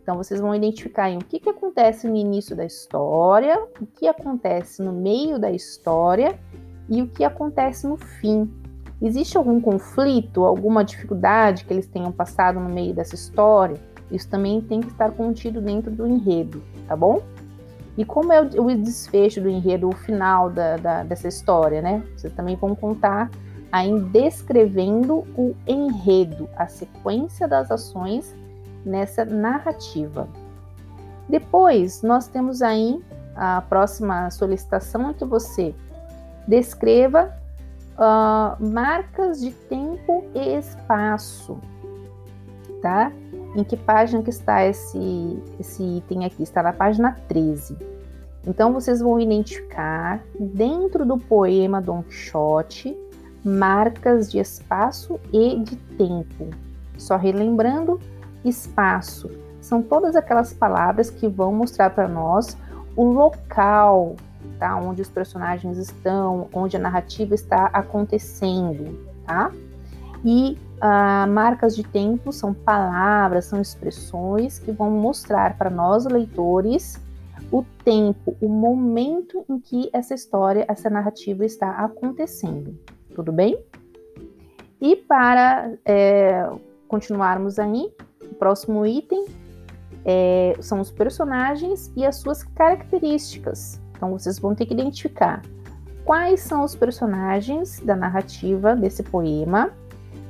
Então 0.02 0.16
vocês 0.16 0.40
vão 0.40 0.54
identificar 0.54 1.10
o 1.14 1.18
que, 1.18 1.38
que 1.38 1.50
acontece 1.50 2.08
no 2.08 2.16
início 2.16 2.56
da 2.56 2.64
história, 2.64 3.62
o 3.78 3.86
que 3.86 4.08
acontece 4.08 4.82
no 4.82 4.94
meio 4.94 5.38
da 5.38 5.50
história 5.50 6.38
e 6.88 7.02
o 7.02 7.06
que 7.06 7.22
acontece 7.22 7.86
no 7.86 7.98
fim. 7.98 8.50
Existe 9.00 9.36
algum 9.36 9.60
conflito, 9.60 10.44
alguma 10.44 10.82
dificuldade 10.82 11.66
que 11.66 11.72
eles 11.74 11.86
tenham 11.86 12.10
passado 12.10 12.58
no 12.58 12.70
meio 12.70 12.94
dessa 12.94 13.14
história? 13.14 13.78
Isso 14.14 14.28
também 14.28 14.60
tem 14.60 14.80
que 14.80 14.88
estar 14.88 15.10
contido 15.10 15.60
dentro 15.60 15.90
do 15.90 16.06
enredo, 16.06 16.62
tá 16.86 16.94
bom? 16.94 17.20
E 17.96 18.04
como 18.04 18.32
é 18.32 18.40
o 18.40 18.76
desfecho 18.76 19.40
do 19.40 19.48
enredo, 19.48 19.88
o 19.88 19.92
final 19.92 20.50
da, 20.50 20.76
da, 20.76 21.02
dessa 21.02 21.28
história, 21.28 21.82
né? 21.82 22.02
Vocês 22.16 22.32
também 22.32 22.56
vão 22.56 22.74
contar 22.74 23.30
aí 23.70 23.98
descrevendo 24.00 25.24
o 25.36 25.54
enredo, 25.66 26.48
a 26.56 26.66
sequência 26.66 27.48
das 27.48 27.70
ações 27.70 28.34
nessa 28.84 29.24
narrativa. 29.24 30.28
Depois, 31.28 32.02
nós 32.02 32.28
temos 32.28 32.62
aí 32.62 33.02
a 33.34 33.62
próxima 33.62 34.30
solicitação 34.30 35.10
é 35.10 35.14
que 35.14 35.24
você 35.24 35.74
descreva 36.46 37.36
uh, 37.94 38.64
marcas 38.64 39.40
de 39.40 39.50
tempo 39.50 40.24
e 40.34 40.56
espaço, 40.56 41.58
tá? 42.80 43.10
Em 43.54 43.62
que 43.62 43.76
página 43.76 44.22
que 44.22 44.30
está 44.30 44.64
esse, 44.64 45.42
esse 45.60 45.82
item 45.82 46.24
aqui? 46.24 46.42
Está 46.42 46.62
na 46.62 46.72
página 46.72 47.16
13. 47.28 47.76
Então, 48.46 48.72
vocês 48.72 49.00
vão 49.00 49.18
identificar 49.18 50.22
dentro 50.38 51.06
do 51.06 51.18
poema 51.18 51.80
Don 51.80 52.02
Quixote 52.02 52.96
marcas 53.44 54.30
de 54.32 54.38
espaço 54.38 55.20
e 55.32 55.58
de 55.60 55.76
tempo. 55.76 56.48
Só 56.96 57.16
relembrando, 57.16 58.00
espaço 58.44 59.30
são 59.64 59.82
todas 59.82 60.14
aquelas 60.14 60.52
palavras 60.52 61.08
que 61.08 61.26
vão 61.26 61.52
mostrar 61.52 61.88
para 61.88 62.06
nós 62.06 62.56
o 62.94 63.04
local, 63.04 64.14
tá? 64.58 64.76
Onde 64.76 65.00
os 65.00 65.08
personagens 65.08 65.78
estão, 65.78 66.48
onde 66.52 66.76
a 66.76 66.80
narrativa 66.80 67.34
está 67.34 67.70
acontecendo, 67.72 68.98
tá? 69.26 69.50
E 70.22 70.58
ah, 70.86 71.26
marcas 71.26 71.74
de 71.74 71.82
tempo 71.82 72.30
são 72.30 72.52
palavras, 72.52 73.46
são 73.46 73.58
expressões 73.58 74.58
que 74.58 74.70
vão 74.70 74.90
mostrar 74.90 75.56
para 75.56 75.70
nós 75.70 76.04
leitores 76.04 77.00
o 77.50 77.64
tempo, 77.82 78.36
o 78.38 78.48
momento 78.50 79.46
em 79.48 79.58
que 79.58 79.88
essa 79.94 80.12
história, 80.12 80.66
essa 80.68 80.90
narrativa 80.90 81.42
está 81.42 81.70
acontecendo 81.70 82.78
tudo 83.14 83.32
bem? 83.32 83.58
E 84.78 84.94
para 84.96 85.72
é, 85.86 86.50
continuarmos 86.86 87.58
aí, 87.58 87.90
o 88.20 88.34
próximo 88.34 88.84
item 88.84 89.24
é, 90.04 90.54
são 90.60 90.80
os 90.80 90.90
personagens 90.90 91.90
e 91.96 92.04
as 92.04 92.16
suas 92.16 92.42
características. 92.42 93.80
Então 93.92 94.10
vocês 94.10 94.38
vão 94.38 94.54
ter 94.54 94.66
que 94.66 94.74
identificar 94.74 95.40
quais 96.04 96.40
são 96.40 96.62
os 96.62 96.74
personagens 96.74 97.80
da 97.80 97.96
narrativa 97.96 98.76
desse 98.76 99.02
poema 99.02 99.72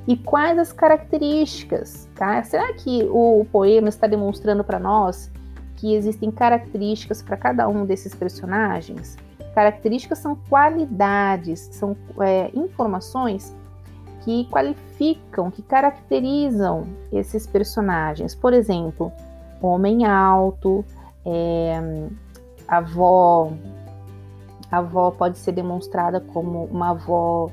e 0.06 0.16
quais 0.16 0.58
as 0.58 0.72
características, 0.72 2.08
tá? 2.14 2.42
Será 2.42 2.72
que 2.74 3.08
o 3.10 3.46
poema 3.50 3.88
está 3.88 4.06
demonstrando 4.06 4.62
para 4.62 4.78
nós 4.78 5.30
que 5.76 5.94
existem 5.94 6.30
características 6.30 7.22
para 7.22 7.36
cada 7.36 7.68
um 7.68 7.86
desses 7.86 8.14
personagens? 8.14 9.16
Características 9.54 10.18
são 10.18 10.36
qualidades, 10.48 11.68
são 11.72 11.96
é, 12.20 12.50
informações 12.54 13.56
que 14.24 14.46
qualificam, 14.50 15.50
que 15.50 15.62
caracterizam 15.62 16.86
esses 17.12 17.46
personagens. 17.46 18.34
Por 18.34 18.52
exemplo, 18.52 19.12
homem 19.62 20.04
alto, 20.04 20.84
é, 21.24 22.08
avó. 22.66 23.52
A 24.70 24.78
avó 24.78 25.10
pode 25.12 25.38
ser 25.38 25.52
demonstrada 25.52 26.20
como 26.20 26.64
uma 26.64 26.90
avó 26.90 27.50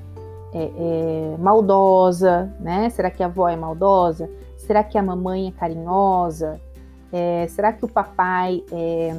é, 0.53 0.63
é, 0.63 1.37
maldosa, 1.37 2.53
né? 2.59 2.89
Será 2.89 3.09
que 3.09 3.23
a 3.23 3.27
avó 3.27 3.47
é 3.47 3.55
maldosa? 3.55 4.29
Será 4.57 4.83
que 4.83 4.97
a 4.97 5.03
mamãe 5.03 5.47
é 5.47 5.51
carinhosa? 5.51 6.59
É, 7.11 7.47
será 7.49 7.73
que 7.73 7.83
o 7.83 7.87
papai 7.87 8.63
é, 8.71 9.13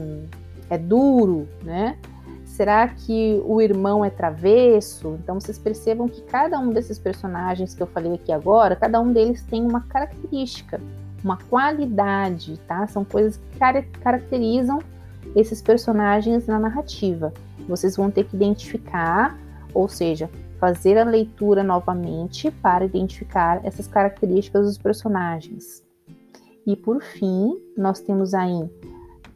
é 0.71 0.79
duro, 0.79 1.49
né? 1.63 1.99
Será 2.45 2.87
que 2.87 3.43
o 3.47 3.63
irmão 3.63 4.05
é 4.05 4.11
travesso? 4.11 5.19
Então 5.23 5.41
vocês 5.41 5.59
percebam 5.59 6.07
que 6.07 6.21
cada 6.23 6.59
um 6.59 6.71
desses 6.71 6.99
personagens 6.99 7.75
que 7.75 7.83
eu 7.83 7.87
falei 7.87 8.13
aqui 8.13 8.31
agora, 8.31 8.77
cada 8.77 9.01
um 9.01 9.11
deles 9.11 9.43
tem 9.43 9.63
uma 9.65 9.81
característica, 9.81 10.79
uma 11.25 11.39
qualidade, 11.49 12.59
tá? 12.69 12.87
São 12.87 13.05
coisas 13.05 13.39
que 13.39 13.59
caracterizam 14.01 14.81
esses 15.35 15.63
personagens 15.63 16.47
na 16.47 16.59
narrativa. 16.59 17.33
Vocês 17.67 17.97
vão 17.97 18.11
ter 18.11 18.25
que 18.25 18.37
identificar, 18.37 19.39
ou 19.73 19.89
seja, 19.89 20.29
fazer 20.63 20.97
a 20.97 21.03
leitura 21.03 21.65
novamente 21.65 22.49
para 22.49 22.85
identificar 22.85 23.61
essas 23.65 23.89
características 23.89 24.65
dos 24.65 24.79
personagens. 24.79 25.83
E 26.65 26.77
por 26.77 27.03
fim, 27.03 27.61
nós 27.77 28.01
temos 28.01 28.33
aí 28.33 28.71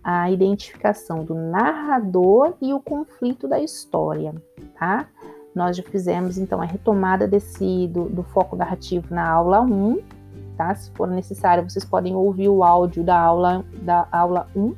a 0.04 0.30
identificação 0.30 1.24
do 1.24 1.34
narrador 1.34 2.54
e 2.62 2.72
o 2.72 2.78
conflito 2.78 3.48
da 3.48 3.58
história, 3.58 4.32
tá? 4.78 5.08
Nós 5.52 5.76
já 5.76 5.82
fizemos 5.82 6.38
então 6.38 6.62
a 6.62 6.64
retomada 6.64 7.26
desse 7.26 7.88
do, 7.88 8.04
do 8.04 8.22
foco 8.22 8.54
narrativo 8.54 9.12
na 9.12 9.28
aula 9.28 9.60
1, 9.62 9.98
tá? 10.56 10.72
Se 10.76 10.92
for 10.92 11.08
necessário, 11.08 11.68
vocês 11.68 11.84
podem 11.84 12.14
ouvir 12.14 12.48
o 12.48 12.62
áudio 12.62 13.02
da 13.02 13.18
aula 13.18 13.64
da 13.82 14.06
aula 14.12 14.46
1. 14.54 14.76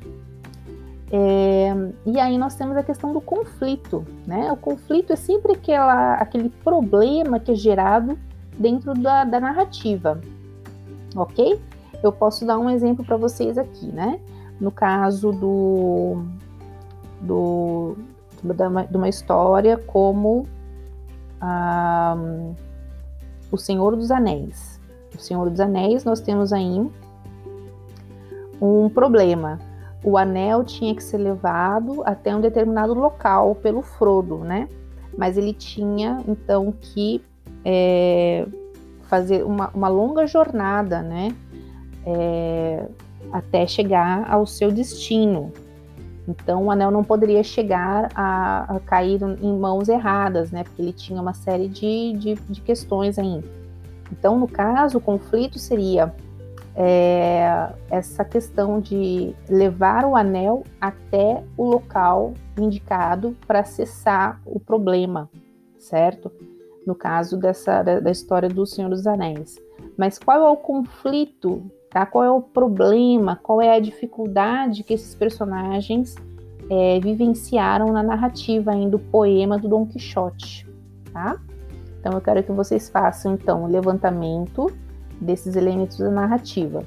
É, 1.11 1.73
e 2.05 2.19
aí 2.19 2.37
nós 2.37 2.55
temos 2.55 2.77
a 2.77 2.83
questão 2.83 3.11
do 3.11 3.21
conflito, 3.21 4.05
né? 4.27 4.51
O 4.51 4.57
conflito 4.57 5.13
é 5.13 5.15
sempre 5.15 5.53
aquela, 5.53 6.15
aquele 6.15 6.49
problema 6.49 7.39
que 7.39 7.51
é 7.51 7.55
gerado 7.55 8.17
dentro 8.57 8.93
da, 8.93 9.23
da 9.23 9.39
narrativa, 9.39 10.21
ok? 11.15 11.59
Eu 12.03 12.11
posso 12.11 12.45
dar 12.45 12.59
um 12.59 12.69
exemplo 12.69 13.03
para 13.03 13.17
vocês 13.17 13.57
aqui, 13.57 13.87
né? 13.87 14.19
no 14.59 14.71
caso 14.71 15.31
do, 15.31 16.23
do 17.21 17.95
de 18.43 18.97
uma 18.97 19.09
história 19.09 19.77
como 19.77 20.45
ah, 21.41 22.15
O 23.51 23.57
Senhor 23.57 23.95
dos 23.95 24.11
Anéis. 24.11 24.79
O 25.15 25.19
Senhor 25.19 25.49
dos 25.49 25.59
Anéis, 25.59 26.03
nós 26.03 26.19
temos 26.19 26.53
aí 26.53 26.89
um 28.61 28.89
problema. 28.89 29.59
O 30.03 30.17
anel 30.17 30.63
tinha 30.63 30.95
que 30.95 31.03
ser 31.03 31.17
levado 31.17 32.01
até 32.05 32.35
um 32.35 32.39
determinado 32.41 32.93
local 32.93 33.55
pelo 33.55 33.81
Frodo, 33.81 34.37
né? 34.39 34.69
Mas 35.17 35.37
ele 35.37 35.53
tinha 35.53 36.23
então 36.27 36.73
que 36.79 37.21
é, 37.65 38.47
fazer 39.03 39.43
uma, 39.43 39.69
uma 39.73 39.89
longa 39.89 40.25
jornada, 40.25 41.01
né? 41.01 41.35
É, 42.05 42.85
até 43.31 43.67
chegar 43.67 44.31
ao 44.31 44.45
seu 44.45 44.71
destino. 44.71 45.51
Então 46.27 46.65
o 46.65 46.71
anel 46.71 46.91
não 46.91 47.03
poderia 47.03 47.43
chegar 47.43 48.09
a, 48.15 48.75
a 48.75 48.79
cair 48.79 49.19
em 49.41 49.57
mãos 49.57 49.89
erradas, 49.89 50.51
né? 50.51 50.63
Porque 50.63 50.81
ele 50.81 50.93
tinha 50.93 51.21
uma 51.21 51.33
série 51.33 51.67
de, 51.67 52.13
de, 52.13 52.35
de 52.35 52.61
questões 52.61 53.19
aí. 53.19 53.43
Então, 54.11 54.39
no 54.39 54.47
caso, 54.47 54.97
o 54.97 55.01
conflito 55.01 55.59
seria 55.59 56.13
é, 56.81 57.73
essa 57.89 58.23
questão 58.23 58.79
de 58.79 59.35
levar 59.49 60.05
o 60.05 60.15
anel 60.15 60.63
até 60.79 61.43
o 61.57 61.65
local 61.65 62.33
indicado 62.57 63.35
para 63.45 63.65
cessar 63.65 64.41
o 64.45 64.61
problema, 64.61 65.29
certo? 65.77 66.31
No 66.87 66.95
caso 66.95 67.37
dessa 67.37 67.83
da, 67.83 67.99
da 67.99 68.09
história 68.09 68.47
do 68.47 68.65
Senhor 68.65 68.89
dos 68.89 69.05
Anéis. 69.05 69.59
Mas 69.97 70.17
qual 70.17 70.41
é 70.41 70.49
o 70.49 70.55
conflito 70.55 71.69
tá? 71.89 72.05
Qual 72.05 72.23
é 72.23 72.31
o 72.31 72.41
problema, 72.41 73.35
qual 73.35 73.61
é 73.61 73.75
a 73.75 73.79
dificuldade 73.79 74.83
que 74.83 74.93
esses 74.93 75.15
personagens 75.15 76.15
é, 76.69 76.99
vivenciaram 76.99 77.91
na 77.91 78.03
narrativa 78.03 78.71
ainda 78.71 78.91
do 78.91 78.99
poema 78.99 79.57
do 79.57 79.67
Dom 79.67 79.85
Quixote, 79.85 80.67
tá? 81.11 81.37
Então 81.99 82.13
eu 82.13 82.21
quero 82.21 82.43
que 82.43 82.51
vocês 82.51 82.89
façam 82.89 83.33
então 83.33 83.63
o 83.63 83.67
levantamento 83.67 84.71
desses 85.19 85.55
elementos 85.55 85.97
da 85.97 86.09
narrativa. 86.09 86.83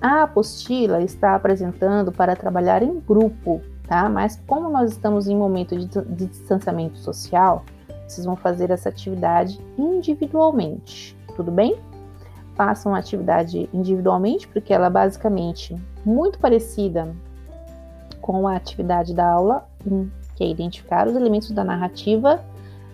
A 0.00 0.22
apostila 0.24 1.02
está 1.02 1.34
apresentando 1.34 2.12
para 2.12 2.36
trabalhar 2.36 2.82
em 2.82 3.00
grupo, 3.00 3.60
tá? 3.88 4.08
Mas 4.08 4.40
como 4.46 4.68
nós 4.68 4.92
estamos 4.92 5.26
em 5.26 5.36
momento 5.36 5.76
de, 5.76 5.86
de 5.86 6.26
distanciamento 6.26 6.98
social, 6.98 7.64
vocês 8.06 8.24
vão 8.24 8.36
fazer 8.36 8.70
essa 8.70 8.88
atividade 8.88 9.60
individualmente, 9.78 11.16
tudo 11.34 11.50
bem? 11.50 11.78
façam 12.56 12.94
a 12.94 12.98
atividade 12.98 13.68
individualmente, 13.72 14.48
porque 14.48 14.72
ela 14.72 14.86
é 14.86 14.90
basicamente 14.90 15.76
muito 16.04 16.38
parecida 16.38 17.14
com 18.20 18.48
a 18.48 18.56
atividade 18.56 19.14
da 19.14 19.28
aula 19.30 19.68
1, 19.86 20.08
que 20.34 20.42
é 20.42 20.48
identificar 20.48 21.06
os 21.06 21.14
elementos 21.14 21.50
da 21.50 21.62
narrativa, 21.62 22.42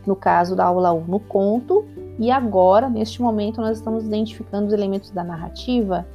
no 0.04 0.16
caso 0.16 0.56
da 0.56 0.64
aula 0.64 0.92
1, 0.92 1.04
no 1.04 1.20
conto, 1.20 1.86
e 2.18 2.30
agora, 2.30 2.88
neste 2.88 3.20
momento, 3.22 3.60
nós 3.60 3.78
estamos 3.78 4.04
identificando 4.04 4.66
os 4.66 4.72
elementos 4.72 5.10
da 5.10 5.24
narrativa 5.24 6.06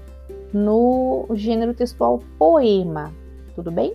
no 0.53 1.27
gênero 1.33 1.73
textual 1.73 2.19
poema, 2.37 3.11
tudo 3.55 3.71
bem? 3.71 3.93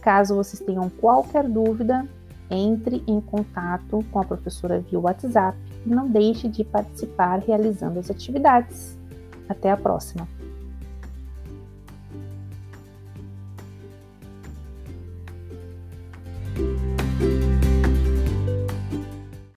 Caso 0.00 0.36
vocês 0.36 0.60
tenham 0.60 0.88
qualquer 0.88 1.48
dúvida, 1.48 2.06
entre 2.50 3.02
em 3.06 3.20
contato 3.20 4.02
com 4.10 4.20
a 4.20 4.24
professora 4.24 4.80
via 4.80 4.98
WhatsApp 4.98 5.58
e 5.84 5.88
não 5.90 6.08
deixe 6.08 6.48
de 6.48 6.64
participar 6.64 7.40
realizando 7.40 7.98
as 7.98 8.10
atividades. 8.10 8.98
Até 9.48 9.70
a 9.70 9.76
próxima! 9.76 10.37